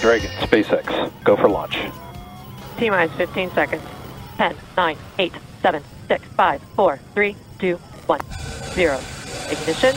[0.00, 0.86] Dragon, SpaceX,
[1.24, 1.78] go for launch.
[2.78, 3.82] T minus 15 seconds.
[4.38, 7.76] 10, 9, 8, 7, 6, 5, 4, 3, 2,
[8.08, 8.16] 1,
[8.74, 9.19] 0.
[9.50, 9.94] Ignition.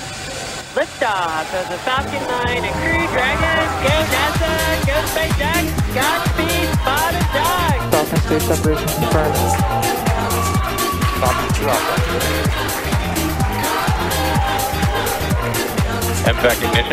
[0.74, 3.62] Liftoff of the Falcon 9 and Crew Dragon.
[3.86, 4.52] Go NASA.
[4.88, 5.70] Go SpaceX.
[5.94, 6.68] Godspeed.
[7.34, 7.80] Dog.
[7.92, 9.38] Falcon separation confirmed.
[11.20, 12.54] Falcon 2 Alpha.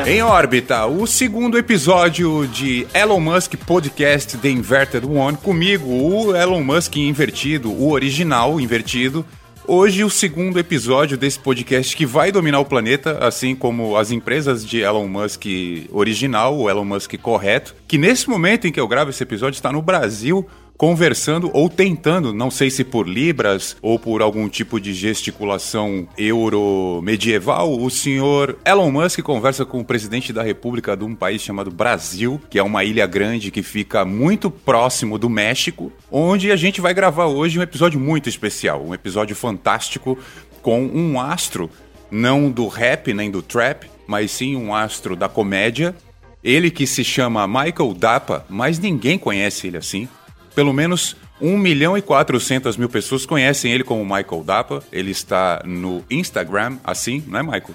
[0.06, 6.64] Em órbita, o segundo episódio de Elon Musk Podcast The Inverted One, comigo, o Elon
[6.64, 9.24] Musk invertido, o original invertido.
[9.72, 14.66] Hoje, o segundo episódio desse podcast que vai dominar o planeta, assim como as empresas
[14.66, 15.44] de Elon Musk
[15.92, 19.70] original, o Elon Musk correto, que nesse momento em que eu gravo esse episódio está
[19.70, 20.44] no Brasil
[20.80, 27.78] conversando ou tentando, não sei se por libras ou por algum tipo de gesticulação euro-medieval,
[27.78, 32.40] o senhor Elon Musk conversa com o presidente da República de um país chamado Brasil,
[32.48, 36.94] que é uma ilha grande que fica muito próximo do México, onde a gente vai
[36.94, 40.16] gravar hoje um episódio muito especial, um episódio fantástico
[40.62, 41.68] com um astro,
[42.10, 45.94] não do rap nem do trap, mas sim um astro da comédia.
[46.42, 50.08] Ele que se chama Michael Dapa, mas ninguém conhece ele assim.
[50.54, 54.82] Pelo menos 1 milhão e 400 mil pessoas conhecem ele como Michael Dapa.
[54.92, 57.74] Ele está no Instagram, assim, não é, Michael?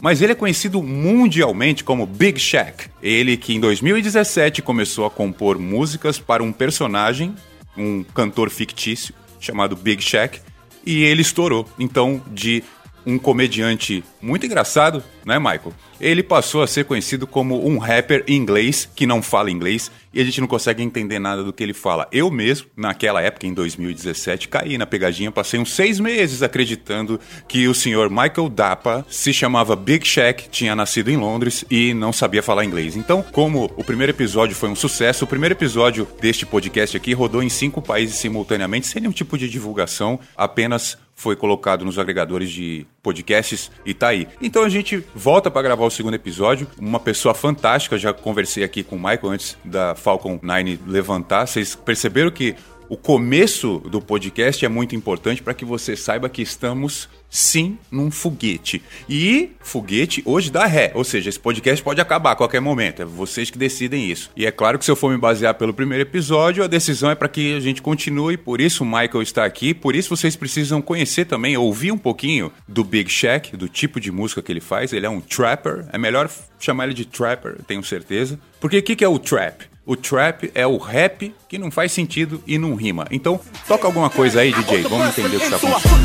[0.00, 2.88] Mas ele é conhecido mundialmente como Big Shaq.
[3.00, 7.34] Ele que em 2017 começou a compor músicas para um personagem,
[7.76, 10.40] um cantor fictício chamado Big Shaq,
[10.84, 11.68] e ele estourou.
[11.78, 12.64] Então, de
[13.06, 15.72] um comediante muito engraçado, né, Michael?
[16.00, 20.24] Ele passou a ser conhecido como um rapper inglês que não fala inglês e a
[20.24, 22.06] gente não consegue entender nada do que ele fala.
[22.12, 27.66] Eu mesmo, naquela época, em 2017, caí na pegadinha, passei uns seis meses acreditando que
[27.68, 32.42] o senhor Michael Dapa se chamava Big Shaq, tinha nascido em Londres e não sabia
[32.42, 32.96] falar inglês.
[32.96, 37.42] Então, como o primeiro episódio foi um sucesso, o primeiro episódio deste podcast aqui rodou
[37.42, 42.84] em cinco países simultaneamente, sem nenhum tipo de divulgação, apenas foi colocado nos agregadores de
[43.00, 44.26] podcasts e tá aí.
[44.40, 46.66] Então a gente volta para gravar o segundo episódio.
[46.76, 51.46] Uma pessoa fantástica, já conversei aqui com o Michael antes da Falcon 9 levantar.
[51.46, 52.56] Vocês perceberam que
[52.92, 58.10] o começo do podcast é muito importante para que você saiba que estamos sim num
[58.10, 58.82] foguete.
[59.08, 63.00] E foguete hoje dá ré, ou seja, esse podcast pode acabar a qualquer momento.
[63.00, 64.30] É vocês que decidem isso.
[64.36, 67.14] E é claro que se eu for me basear pelo primeiro episódio, a decisão é
[67.14, 68.36] para que a gente continue.
[68.36, 69.72] Por isso o Michael está aqui.
[69.72, 74.12] Por isso vocês precisam conhecer também, ouvir um pouquinho do Big Shack, do tipo de
[74.12, 74.92] música que ele faz.
[74.92, 75.86] Ele é um trapper.
[75.94, 78.38] É melhor chamar ele de trapper, tenho certeza.
[78.60, 79.71] Porque o que, que é o trap?
[79.84, 83.04] O trap é o rap que não faz sentido e não rima.
[83.10, 84.82] Então, toca alguma coisa aí, DJ.
[84.82, 86.02] Vamos entender o que está acontecendo.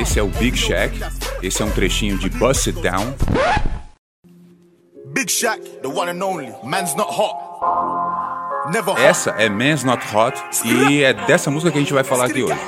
[0.00, 0.98] Esse é o Big Shack.
[1.42, 3.14] Esse é um trechinho de Bust It Down.
[5.12, 6.52] Big Shack, the one and only.
[6.64, 7.97] Man's not hot.
[8.98, 12.42] Essa é Man's Not Hot e é dessa música que a gente vai falar aqui
[12.42, 12.58] hoje.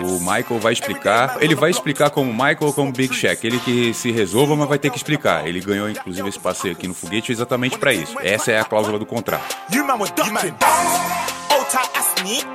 [0.00, 1.36] O Michael vai explicar.
[1.40, 3.46] Ele vai explicar como Michael ou como Big Shaq.
[3.46, 5.46] Ele que se resolva, mas vai ter que explicar.
[5.46, 8.16] Ele ganhou, inclusive, esse passeio aqui no foguete exatamente pra isso.
[8.20, 9.56] Essa é a cláusula do contrato.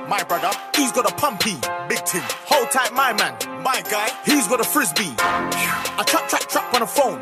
[0.08, 0.50] My brother.
[0.74, 1.54] He's got a pumpy,
[1.88, 2.22] big team.
[2.46, 4.08] Hold tight, my man, my guy.
[4.24, 5.14] He's got a frisbee.
[5.18, 7.20] I trap, trap, trap on the phone.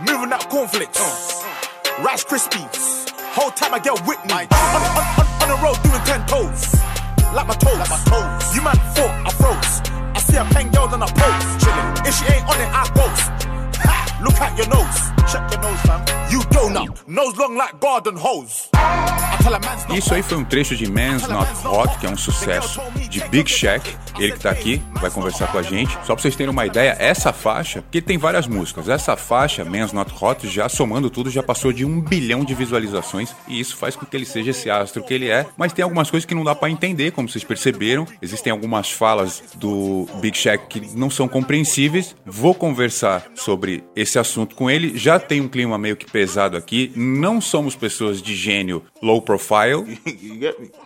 [0.00, 0.98] Moving out cornflakes.
[0.98, 2.02] Uh.
[2.02, 3.10] Rice Krispies.
[3.36, 4.32] Hold tight, my girl Whitney.
[4.32, 6.80] On, on, on, on the road doing ten toes.
[7.34, 7.78] Like my toes.
[7.78, 8.56] Like my toes.
[8.56, 9.74] You man thought I froze.
[10.16, 11.44] I see a pen girl on a pose.
[11.60, 11.88] Chilling.
[12.08, 13.24] If she ain't on it, I ghost.
[13.84, 14.18] Ha!
[14.24, 14.98] Look at your nose.
[15.30, 16.00] Check your nose, fam.
[16.32, 16.40] You
[19.94, 22.80] Isso aí foi um trecho de Man's Not Hot, que é um sucesso
[23.10, 23.96] de Big Shaq.
[24.18, 25.92] Ele que tá aqui, vai conversar com a gente.
[26.04, 29.92] Só pra vocês terem uma ideia, essa faixa, porque tem várias músicas, essa faixa, Man's
[29.92, 33.34] Not Hot, já somando tudo, já passou de um bilhão de visualizações.
[33.48, 35.46] E isso faz com que ele seja esse astro que ele é.
[35.56, 38.06] Mas tem algumas coisas que não dá pra entender, como vocês perceberam.
[38.22, 42.14] Existem algumas falas do Big Shaq que não são compreensíveis.
[42.24, 44.96] Vou conversar sobre esse assunto com ele.
[44.96, 46.61] Já tem um clima meio que pesado aqui.
[46.96, 49.98] Não somos pessoas de gênio low profile.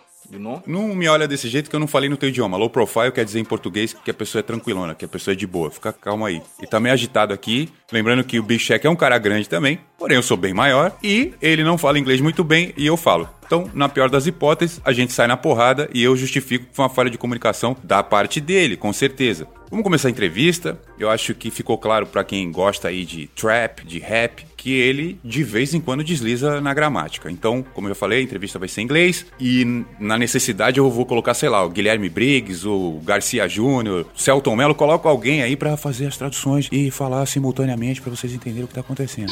[0.65, 2.57] Não me olha desse jeito que eu não falei no teu idioma.
[2.57, 5.35] Low profile quer dizer em português que a pessoa é tranquilona, que a pessoa é
[5.35, 5.71] de boa.
[5.71, 6.41] Fica calma aí.
[6.61, 7.69] E tá meio agitado aqui.
[7.91, 11.33] Lembrando que o Shaq é um cara grande também, porém eu sou bem maior e
[11.41, 13.29] ele não fala inglês muito bem e eu falo.
[13.45, 16.83] Então, na pior das hipóteses, a gente sai na porrada e eu justifico que foi
[16.83, 19.47] uma falha de comunicação da parte dele, com certeza.
[19.69, 20.79] Vamos começar a entrevista.
[20.97, 25.19] Eu acho que ficou claro pra quem gosta aí de trap, de rap, que ele
[25.23, 27.29] de vez em quando desliza na gramática.
[27.29, 30.89] Então, como eu já falei, a entrevista vai ser em inglês e na necessidade eu
[30.89, 35.55] vou colocar, sei lá, o Guilherme Briggs, o Garcia Júnior, Celton Mello, coloco alguém aí
[35.55, 39.31] pra fazer as traduções e falar simultaneamente pra vocês entenderem o que tá acontecendo.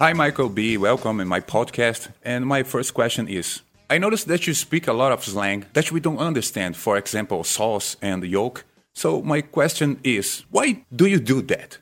[0.00, 0.78] Hi, Michael B.
[0.78, 2.08] Welcome in my podcast.
[2.24, 3.60] And my first question is
[3.90, 7.44] I noticed that you speak a lot of slang that we don't understand, for example,
[7.44, 8.64] sauce and yolk.
[8.94, 11.78] So, my question is why do you do that?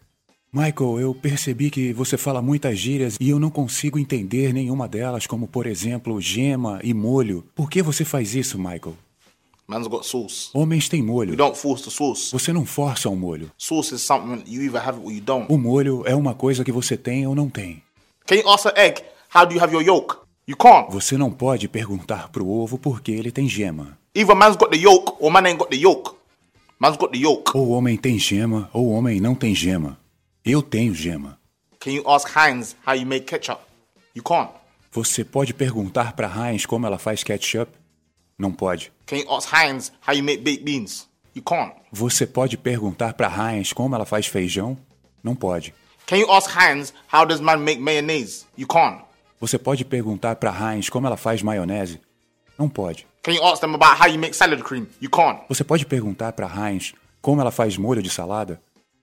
[0.53, 5.27] Michael, eu percebi que você fala muitas gírias e eu não consigo entender nenhuma delas,
[5.27, 7.45] como por exemplo gema e molho.
[7.55, 8.97] Por que você faz isso, Michael?
[9.69, 10.49] Man's got sauce.
[10.55, 11.37] Homens têm You molho.
[11.37, 12.33] don't force the sauce.
[12.33, 13.51] Você não força um molho.
[13.59, 15.47] Sauce is something you either have it or you don't.
[15.53, 17.83] O molho é uma coisa que você tem ou não tem.
[18.29, 19.03] Can you ask an egg,
[19.35, 20.19] how do you have your yolk?
[20.47, 20.93] You can't.
[20.93, 23.97] Você não pode perguntar pro ovo porque ele tem gema.
[24.15, 26.15] Either man's got the yolk or man ain't got the yolk.
[26.79, 27.57] Man's got the yolk.
[27.57, 29.99] Ou o homem tem gema ou o homem não tem gema.
[30.45, 31.39] Eu tenho gema.
[31.81, 33.63] Can you ask Heinz how you make ketchup?
[34.15, 34.51] You can't.
[34.93, 37.73] Você pode perguntar pra Heinz como ela faz ketchup?
[38.39, 38.93] Não pode.
[39.07, 41.09] Can you ask Heinz how you make baked beans?
[41.35, 41.73] You can't.
[41.91, 44.77] Você pode perguntar pra Heinz como ela faz feijão?
[45.25, 45.73] Não pode.
[46.09, 48.47] Can you ask Heinz how does man make mayonnaise?
[48.57, 49.03] You can't.
[49.39, 52.01] Você pode perguntar pra Heinz como ela faz maionese?
[52.59, 53.07] Não pode.
[53.23, 54.87] Can you ask them about how you make salad cream?
[55.03, 55.41] You can't.
[55.51, 58.59] Você pode perguntar pra Heinz como ela faz molho de salada?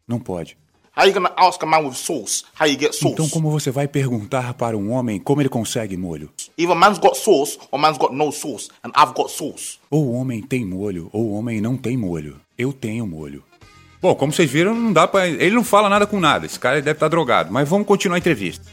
[0.08, 0.58] Não pode.
[0.98, 3.14] How you gonna ask a man with sauce how you get sauce?
[3.14, 6.32] Então como você vai perguntar para um homem como ele consegue molho?
[6.58, 9.78] Either man's got sauce or man's got no sauce, and I've got sauce.
[9.92, 12.42] Ou o homem tem molho, ou o homem não tem molho.
[12.58, 13.44] Eu tenho molho.
[14.02, 15.28] Bom, como vocês viram, não dá para.
[15.28, 16.46] Ele não fala nada com nada.
[16.46, 17.52] Esse cara deve estar drogado.
[17.52, 18.64] Mas vamos continuar a entrevista.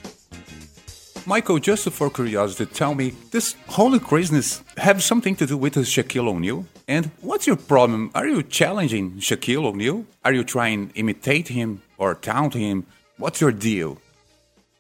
[1.25, 6.29] Michael, just for curiosity, tell me, this holy craziness have something to do with Shaquille
[6.29, 6.65] O'Neal?
[6.89, 8.11] And what's your problem?
[8.13, 10.05] Are you challenging Shaquille O'Neal?
[10.25, 12.85] Are you trying to imitate him or taunt him?
[13.19, 13.99] What's your deal?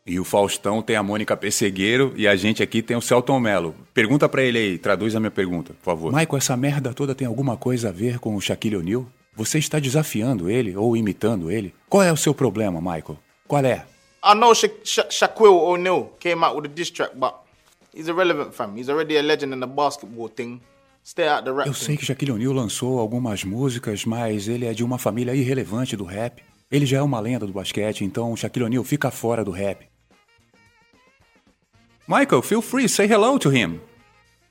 [0.05, 3.73] E o Faustão tem a Mônica Pessegueiro e a gente aqui tem o Celton Mello.
[3.95, 6.13] Pergunta pra ele aí, traduz a minha pergunta, por favor.
[6.13, 9.07] Michael, essa merda toda tem alguma coisa a ver com o Shaquille O'Neal?
[9.35, 11.75] Você está desafiando ele ou imitando ele?
[11.89, 13.19] Qual é o seu problema, Michael?
[13.49, 13.87] Qual é?
[14.25, 17.35] I know Sha- Sha- Shaquille O'Neal came out with a diss track, but
[17.95, 18.77] he's irrelevant, fam.
[18.79, 20.61] He's already a legend in the basketball thing.
[21.05, 24.73] Stay out the rap Eu sei que Shaquille O'Neal lançou algumas músicas, mas ele é
[24.73, 26.43] de uma família irrelevante do rap.
[26.71, 29.87] Ele já é uma lenda do basquete, então Shaquille O'Neal fica fora do rap.
[32.07, 33.81] Michael, feel free, say hello to him.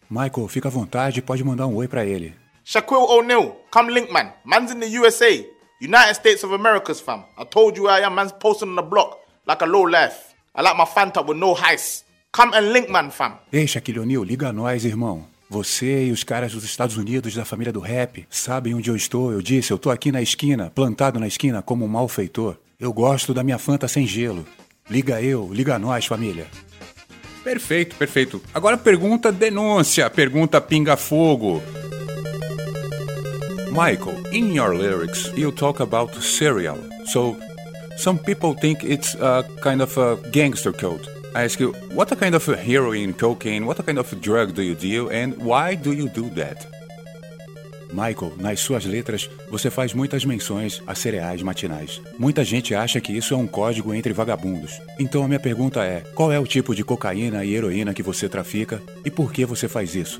[0.09, 2.33] Michael, fica à vontade e pode mandar um oi pra ele.
[2.65, 4.33] Shaquille O'Neal, come link, man.
[4.45, 5.45] Man's in the USA,
[5.79, 7.23] United States of Americas, fam.
[7.37, 8.15] I told you where I am.
[8.15, 10.35] Man's posting on the block like a low life.
[10.53, 12.03] I like my Fanta with no heist.
[12.31, 13.39] Come and link, man, fam.
[13.51, 15.25] Ei, Shaquille O'Neal, liga a nós, irmão.
[15.49, 19.33] Você e os caras dos Estados Unidos da família do rap sabem onde eu estou.
[19.33, 22.55] Eu disse, eu tô aqui na esquina, plantado na esquina como um malfeitor.
[22.79, 24.45] Eu gosto da minha Fanta sem gelo.
[24.89, 26.47] Liga eu, liga nós, família.
[27.43, 28.41] Perfeito, perfeito.
[28.53, 31.61] Agora pergunta denúncia, pergunta pinga-fogo.
[33.71, 36.77] Michael, in your lyrics, you talk about cereal.
[37.05, 37.37] So,
[37.95, 41.07] some people think it's a kind of a gangster code.
[41.33, 45.07] I ask you, what kind of heroin, cocaine, what kind of drug do you deal
[45.07, 46.67] and why do you do that?
[47.93, 52.01] Michael, nas suas letras, você faz muitas menções a cereais matinais.
[52.19, 54.81] Muita gente acha que isso é um código entre vagabundos.
[54.99, 58.27] Então a minha pergunta é: qual é o tipo de cocaína e heroína que você
[58.27, 60.19] trafica e por que você faz isso?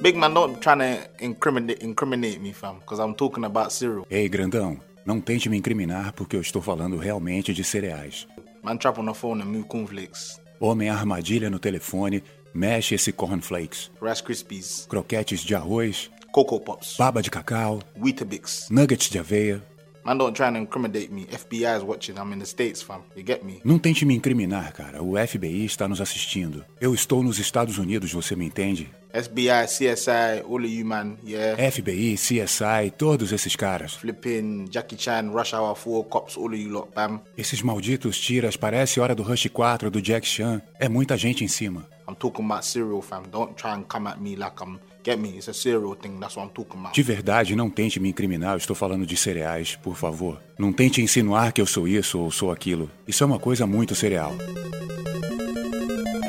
[0.00, 4.06] Big man, don't try to incriminate, incriminate me, fam, because I'm talking about cereal.
[4.10, 8.26] Ei, grandão, não tente me incriminar porque eu estou falando realmente de cereais.
[8.62, 12.22] Man, trap on the phone and move cornflakes, Homem armadilha no telefone,
[12.54, 13.90] mexe esse cornflakes.
[14.00, 18.68] Rice Krispies, Croquetes de arroz, Cocoa Pops, baba de cacau, Weetabix.
[18.70, 19.62] nuggets de aveia.
[20.04, 21.26] Man, don't try to incriminate me.
[21.26, 22.16] FBI is watching.
[22.16, 23.02] I'm in the States, fam.
[23.14, 23.60] You get me?
[23.64, 25.02] Não tente me incriminar, cara.
[25.02, 26.64] O FBI está nos assistindo.
[26.80, 28.88] Eu estou nos Estados Unidos, você me entende?
[29.18, 31.18] SBI, CSI, all of you, man.
[31.24, 31.56] Yeah.
[31.72, 33.94] FBI, CSI, todos esses caras.
[33.94, 37.20] Flipping Jackie Chan, Rush Hour 4, Cops, all of you lot, bam.
[37.36, 40.62] Esses malditos tiras, parece hora do Rush 4 do Jack Chan.
[40.78, 41.84] É muita gente em cima.
[42.08, 43.24] I'm talking about cereal, fam.
[43.30, 44.78] Don't try and come at me like I'm.
[45.04, 45.30] Get me?
[45.36, 46.18] It's a cereal thing.
[46.20, 46.94] That's what I'm talking about.
[46.94, 50.40] De verdade, não tente me incriminar, eu estou falando de cereais, por favor.
[50.58, 52.90] Não tente insinuar que eu sou isso ou sou aquilo.
[53.06, 54.34] Isso é uma coisa muito cereal.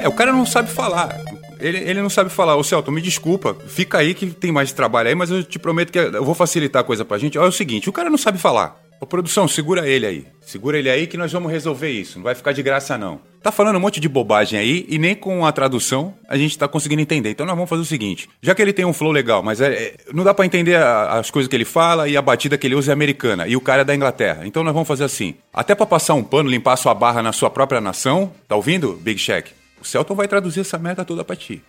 [0.02, 1.18] É, o cara não sabe falar.
[1.60, 2.56] Ele, ele não sabe falar.
[2.56, 5.92] Ô Celton, me desculpa, fica aí que tem mais trabalho aí, mas eu te prometo
[5.92, 7.38] que eu vou facilitar a coisa pra gente.
[7.38, 8.80] Olha é o seguinte, o cara não sabe falar.
[9.02, 10.26] Ô produção, segura ele aí.
[10.42, 12.18] Segura ele aí que nós vamos resolver isso.
[12.18, 13.22] Não vai ficar de graça, não.
[13.42, 16.68] Tá falando um monte de bobagem aí e nem com a tradução a gente tá
[16.68, 17.30] conseguindo entender.
[17.30, 19.72] Então nós vamos fazer o seguinte: já que ele tem um flow legal, mas é,
[19.74, 22.68] é- não dá pra entender a- as coisas que ele fala e a batida que
[22.68, 24.42] ele usa é americana e o cara é da Inglaterra.
[24.46, 27.50] Então nós vamos fazer assim: até pra passar um pano, limpar sua barra na sua
[27.50, 29.52] própria nação, tá ouvindo, Big Shack?
[29.82, 31.62] O Celton vai traduzir essa merda toda pra ti.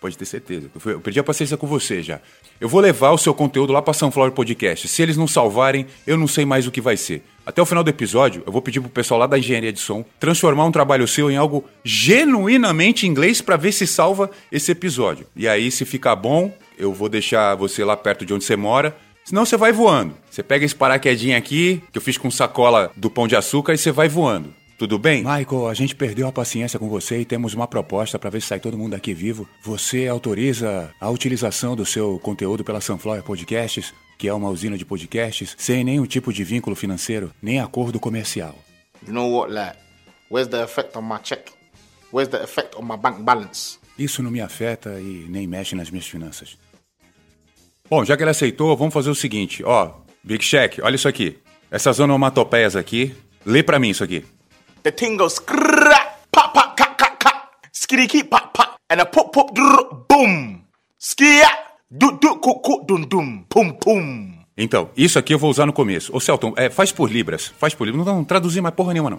[0.00, 0.70] Pode ter certeza.
[0.74, 2.20] Eu fui- Eu perdi a paciência com você já.
[2.58, 4.88] Eu vou levar o seu conteúdo lá pra Sunflower Podcast.
[4.88, 7.22] Se eles não salvarem, eu não sei mais o que vai ser.
[7.44, 10.02] Até o final do episódio, eu vou pedir pro pessoal lá da engenharia de som
[10.18, 15.26] transformar um trabalho seu em algo genuinamente inglês pra ver se salva esse episódio.
[15.36, 18.96] E aí, se ficar bom, eu vou deixar você lá perto de onde você mora.
[19.24, 20.16] Senão você vai voando.
[20.30, 23.78] Você pega esse paraquedinho aqui, que eu fiz com sacola do pão de açúcar, e
[23.78, 24.52] você vai voando.
[24.80, 25.18] Tudo bem?
[25.18, 28.46] Michael, a gente perdeu a paciência com você e temos uma proposta para ver se
[28.46, 29.46] sai todo mundo daqui vivo.
[29.62, 34.86] Você autoriza a utilização do seu conteúdo pela Sunflower Podcasts, que é uma usina de
[34.86, 38.54] podcasts, sem nenhum tipo de vínculo financeiro, nem acordo comercial.
[39.06, 39.76] You know what, like,
[40.30, 41.52] where's the effect on my check?
[42.10, 43.78] Where's the effect on my bank balance?
[43.98, 46.56] Isso não me afeta e nem mexe nas minhas finanças.
[47.90, 49.92] Bom, já que ele aceitou, vamos fazer o seguinte, ó,
[50.24, 51.36] Big Shack, olha isso aqui.
[51.70, 53.14] Essas onomatopeias aqui,
[53.44, 54.24] lê pra mim isso aqui.
[54.82, 55.56] The thing goes pop,
[56.32, 56.76] pop, pop,
[58.30, 60.62] pop, and a pop, pop, drrr, boom,
[60.98, 61.48] skia,
[61.90, 64.32] do, do, cu, cu, dum, dum, pum, pum.
[64.56, 66.14] Então, isso aqui eu vou usar no começo.
[66.14, 68.04] Ô Celton, é, faz por libras, faz por libras.
[68.04, 69.18] Não, não traduzir mais porra nenhuma, não.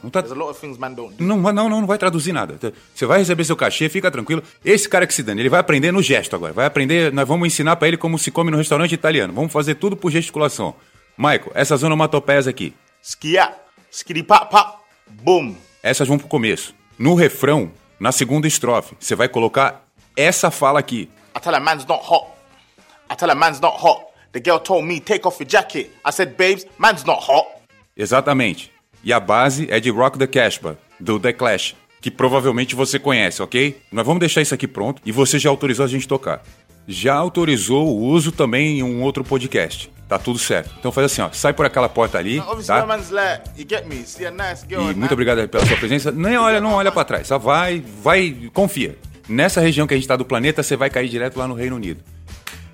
[1.20, 2.60] Não, não, não, não, não vai traduzir nada.
[2.94, 4.42] Você vai receber seu cachê, fica tranquilo.
[4.66, 6.54] Esse cara que se dane, ele vai aprender no gesto agora.
[6.54, 9.32] Vai aprender, nós vamos ensinar pra ele como se come no restaurante italiano.
[9.32, 10.76] Vamos fazer tudo por gesticulação.
[11.18, 12.74] Michael, essas onomatopeias aqui,
[15.24, 15.56] boom.
[15.84, 16.74] essas vão pro começo.
[16.98, 19.86] No refrão, na segunda estrofe, você vai colocar
[20.16, 21.10] essa fala aqui.
[21.36, 22.28] I tell her man's not hot.
[23.10, 24.06] I tell her man's not hot.
[24.32, 25.92] The girl told me take off your jacket.
[26.06, 27.48] I said, babes, man's not hot.
[27.96, 28.72] Exatamente.
[29.04, 33.42] E a base é de Rock the Casbah, do The Clash, que provavelmente você conhece,
[33.42, 33.82] ok?
[33.92, 36.42] Nós vamos deixar isso aqui pronto e você já autorizou a gente tocar.
[36.88, 39.92] Já autorizou o uso também em um outro podcast.
[40.12, 40.70] Tá tudo certo.
[40.78, 42.82] Então faz assim, ó, sai por aquela porta ali, tá?
[44.92, 46.12] E muito obrigado pela sua presença.
[46.12, 47.28] Nem olha, não olha pra trás.
[47.28, 48.98] Só vai, vai, confia.
[49.30, 51.78] Nessa região que a gente tá do planeta, você vai cair direto lá no Reino
[51.78, 52.02] Unido.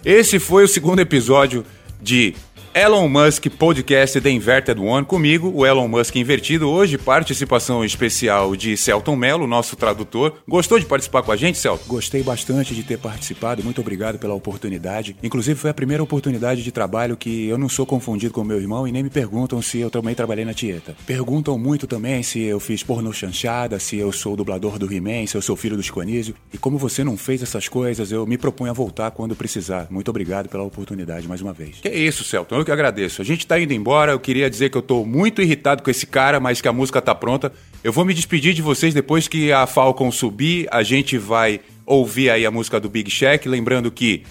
[0.04, 1.64] Esse foi o segundo episódio
[2.02, 2.34] de
[2.78, 6.70] Elon Musk Podcast The Inverted One comigo, o Elon Musk invertido.
[6.70, 10.36] Hoje, participação especial de Celton Mello, nosso tradutor.
[10.48, 11.86] Gostou de participar com a gente, Celton?
[11.88, 13.64] Gostei bastante de ter participado.
[13.64, 15.18] Muito obrigado pela oportunidade.
[15.24, 18.88] Inclusive, foi a primeira oportunidade de trabalho que eu não sou confundido com meu irmão
[18.88, 20.96] e nem me perguntam se eu também trabalhei na Tieta.
[21.08, 25.36] Perguntam muito também se eu fiz porno chanchada, se eu sou dublador do He-Man, se
[25.36, 26.36] eu sou filho do Chiconísio.
[26.54, 29.88] E como você não fez essas coisas, eu me proponho a voltar quando precisar.
[29.90, 31.78] Muito obrigado pela oportunidade mais uma vez.
[31.82, 32.67] Que isso, Celton.
[32.68, 33.22] Que agradeço.
[33.22, 34.12] A gente tá indo embora.
[34.12, 37.02] Eu queria dizer que eu tô muito irritado com esse cara, mas que a música
[37.02, 37.50] tá pronta.
[37.82, 40.68] Eu vou me despedir de vocês depois que a Falcon subir.
[40.70, 43.48] A gente vai ouvir aí a música do Big Shack.
[43.48, 44.26] Lembrando que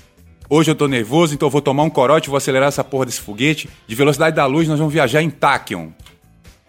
[0.50, 3.22] Hoje eu tô nervoso, então eu vou tomar um corote, vou acelerar essa porra desse
[3.22, 3.70] foguete.
[3.88, 5.88] De velocidade da luz, nós vamos viajar em Tachyon.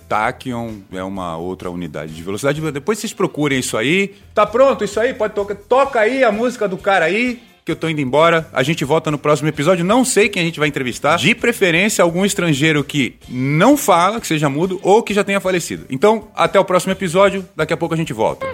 [0.07, 2.61] Tachyon é uma outra unidade de velocidade.
[2.72, 4.15] Depois vocês procurem isso aí.
[4.34, 5.13] Tá pronto isso aí?
[5.13, 5.53] Pode tocar.
[5.53, 7.41] Toca aí a música do cara aí.
[7.68, 8.47] Que eu tô indo embora.
[8.53, 9.84] A gente volta no próximo episódio.
[9.84, 11.18] Não sei quem a gente vai entrevistar.
[11.18, 15.86] De preferência, algum estrangeiro que não fala, que seja mudo ou que já tenha falecido.
[15.89, 17.45] Então, até o próximo episódio.
[17.57, 18.45] Daqui a pouco a gente volta.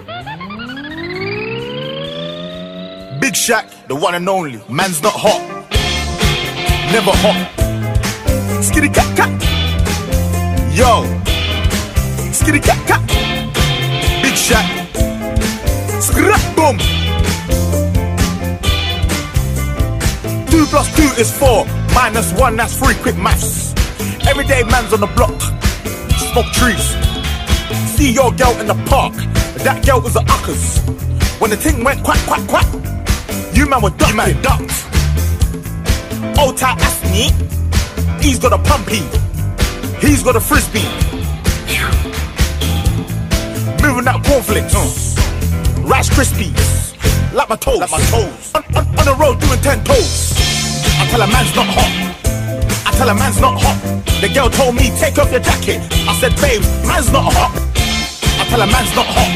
[3.20, 4.60] Big Shaq, the one and only.
[4.68, 5.40] Man's not hot.
[6.90, 7.38] Never hot.
[8.62, 9.30] Skitty cat cat.
[10.74, 11.04] Yo.
[12.32, 13.00] Skitty cat cat.
[14.20, 14.66] Big Shaq.
[16.00, 17.03] Skrat boom.
[20.64, 21.66] Two plus two is four.
[21.94, 22.94] Minus one, that's three.
[22.94, 23.74] Quick maths.
[24.26, 25.38] Everyday man's on the block.
[26.32, 26.96] Smoke trees.
[27.94, 29.12] See your girl in the park.
[29.60, 30.80] That girl was a uckers.
[31.38, 32.66] When the thing went quack, quack, quack.
[33.52, 34.12] You man were ducked.
[34.12, 34.72] You man ducked.
[36.38, 37.28] Old tight ass me.
[38.22, 39.04] He's got a pumpy.
[40.00, 40.88] He's got a frisbee.
[43.84, 44.72] Moving that cornflakes.
[44.72, 45.90] Mm.
[45.90, 47.34] Rice Krispies.
[47.34, 47.80] Like my toes.
[47.80, 48.52] Like my toes.
[48.54, 50.33] On, on, on the road doing ten toes.
[51.00, 51.92] I tell a man's not hot.
[52.86, 53.78] I tell a man's not hot.
[54.20, 55.80] The girl told me, take off your jacket.
[56.08, 57.52] I said, babe, man's not hot.
[58.40, 59.30] I tell a man's not hot.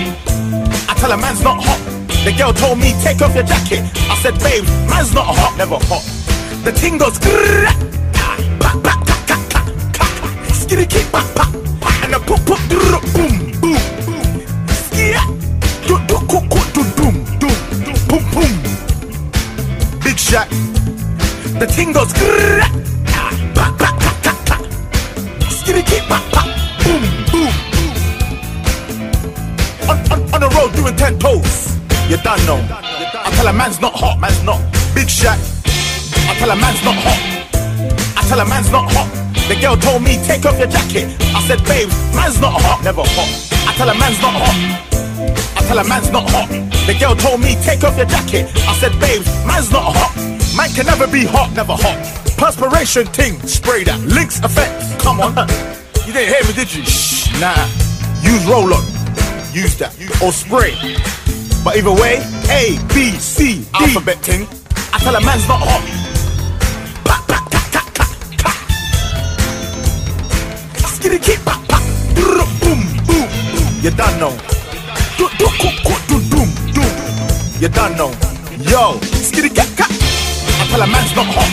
[0.88, 1.80] I tell a man's not hot.
[2.24, 3.82] The girl told me, take off your jacket.
[4.10, 6.04] I said, babe, man's not hot, never hot.
[6.64, 7.18] The ting goes,
[10.68, 11.44] skitty kick, pa, pa,
[12.04, 13.80] and the pop, pop, boom, boom.
[14.68, 15.22] Skia,
[15.86, 16.38] do, do, do,
[16.96, 17.56] doom, doom,
[18.08, 18.52] boom, boom.
[20.04, 20.67] Big Shaq.
[21.58, 22.12] The ting goes,
[25.50, 26.22] skitty pa,
[26.84, 27.02] boom,
[27.34, 27.50] boom.
[29.90, 31.74] On, on, on the road doing ten toes.
[32.08, 32.62] You done know.
[32.70, 34.60] I tell a man's not hot, man's not.
[34.94, 35.34] Big Shaq.
[36.30, 37.18] I tell a man's not hot.
[38.16, 39.10] I tell a man's not hot.
[39.48, 41.10] The girl told me, take off your jacket.
[41.34, 43.28] I said, babe, man's not hot, never hot.
[43.66, 44.54] I tell a man's not hot.
[45.58, 46.48] I tell a man's not hot.
[46.86, 48.46] The girl told me, take off your jacket.
[48.62, 50.37] I said, babe, man's not hot.
[50.58, 51.94] Man can never be hot, never hot.
[52.36, 54.00] Perspiration ting, spray that.
[54.00, 55.30] Links effect, come on.
[56.04, 56.82] you didn't hear me, did you?
[56.82, 57.54] Shh, nah.
[58.26, 58.82] Use roll on.
[59.54, 59.94] Use that.
[60.18, 60.74] Or spray.
[61.62, 62.18] But either way,
[62.50, 63.66] A, B, C, D.
[63.72, 64.48] alphabet ting.
[64.90, 65.78] I tell a man's not hot.
[67.06, 67.38] Pa, pa.
[70.90, 71.78] Skitty kick, pa, pa.
[72.18, 73.66] Brr, Boom, boom, boom.
[73.78, 74.34] You done know.
[75.14, 76.90] Do, do, cook, cook, do, doom, doom.
[77.62, 78.10] You done know.
[78.66, 79.54] Yo, skitty.
[79.56, 79.77] I
[80.68, 81.50] tell a man's not hot.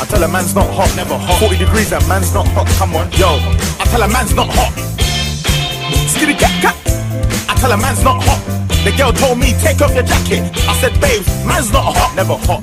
[0.00, 1.40] I tell a man's not hot, never hot.
[1.40, 2.68] 40 degrees, that man's not hot.
[2.76, 3.40] Come on, yo.
[3.80, 4.72] I tell a man's not hot.
[6.12, 6.76] Skitty cat, cat.
[7.48, 8.40] I tell a man's not hot.
[8.84, 10.44] The girl told me, take off your jacket.
[10.68, 12.62] I said, babe, man's not hot, never hot.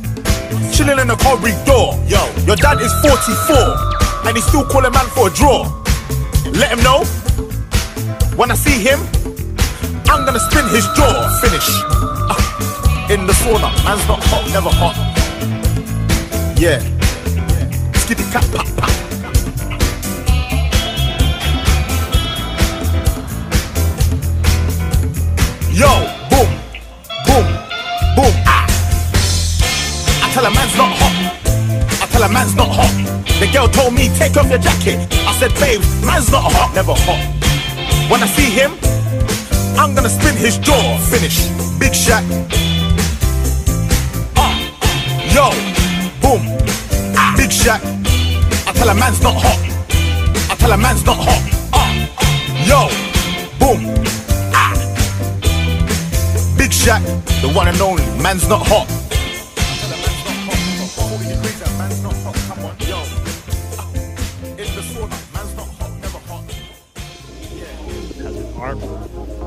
[0.72, 1.97] Chilling in the corridor.
[2.07, 5.66] Yo, your dad is 44, and he's still calling man for a draw.
[6.53, 7.03] Let him know.
[8.38, 8.99] When I see him,
[10.07, 11.26] I'm gonna spin his jaw.
[11.41, 11.68] Finish.
[12.30, 15.24] Ah, in the sauna, man's not hot, never hot.
[16.58, 16.80] Yeah.
[17.99, 18.89] Skitty cat, pop, pop.
[25.70, 25.91] Yo,
[26.32, 26.47] boom,
[27.26, 27.45] boom,
[28.16, 28.66] boom, ah.
[30.24, 31.16] I tell a man's not hot.
[32.01, 32.93] I tell a man's not hot.
[33.41, 34.97] The girl told me, take off your jacket.
[35.28, 37.20] I said, babe, man's not hot, never hot.
[38.10, 38.72] When I see him,
[39.78, 40.97] I'm gonna spin his jaw.
[41.10, 41.49] Finish.
[41.78, 42.24] Big shot.
[44.38, 44.56] Ah,
[45.36, 45.74] yo,
[47.66, 48.68] Big Shaq.
[48.68, 49.57] I tell a man's not hot.
[50.51, 51.41] I tell a man's not hot.
[51.74, 51.91] Ah,
[52.61, 52.89] yo,
[53.57, 53.82] boom,
[54.53, 54.76] ah.
[56.59, 57.01] Big Shaq,
[57.41, 58.03] the one and only.
[58.22, 58.86] Man's not hot.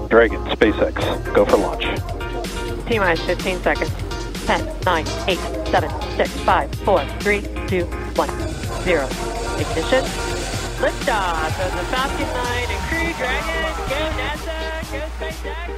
[0.08, 1.84] Dragon, SpaceX, go for launch.
[2.88, 3.92] T minus 15 seconds.
[4.46, 5.38] 10, 9, 8,
[5.68, 8.07] 7, 6, 5, 4, 3, 2,
[8.88, 9.04] 1, 0.
[9.58, 10.04] Ignition.
[10.80, 13.68] Liftoff of the Falcon 9 and Crew Dragon.
[13.90, 14.56] Go NASA.
[14.90, 15.68] Go SpaceX.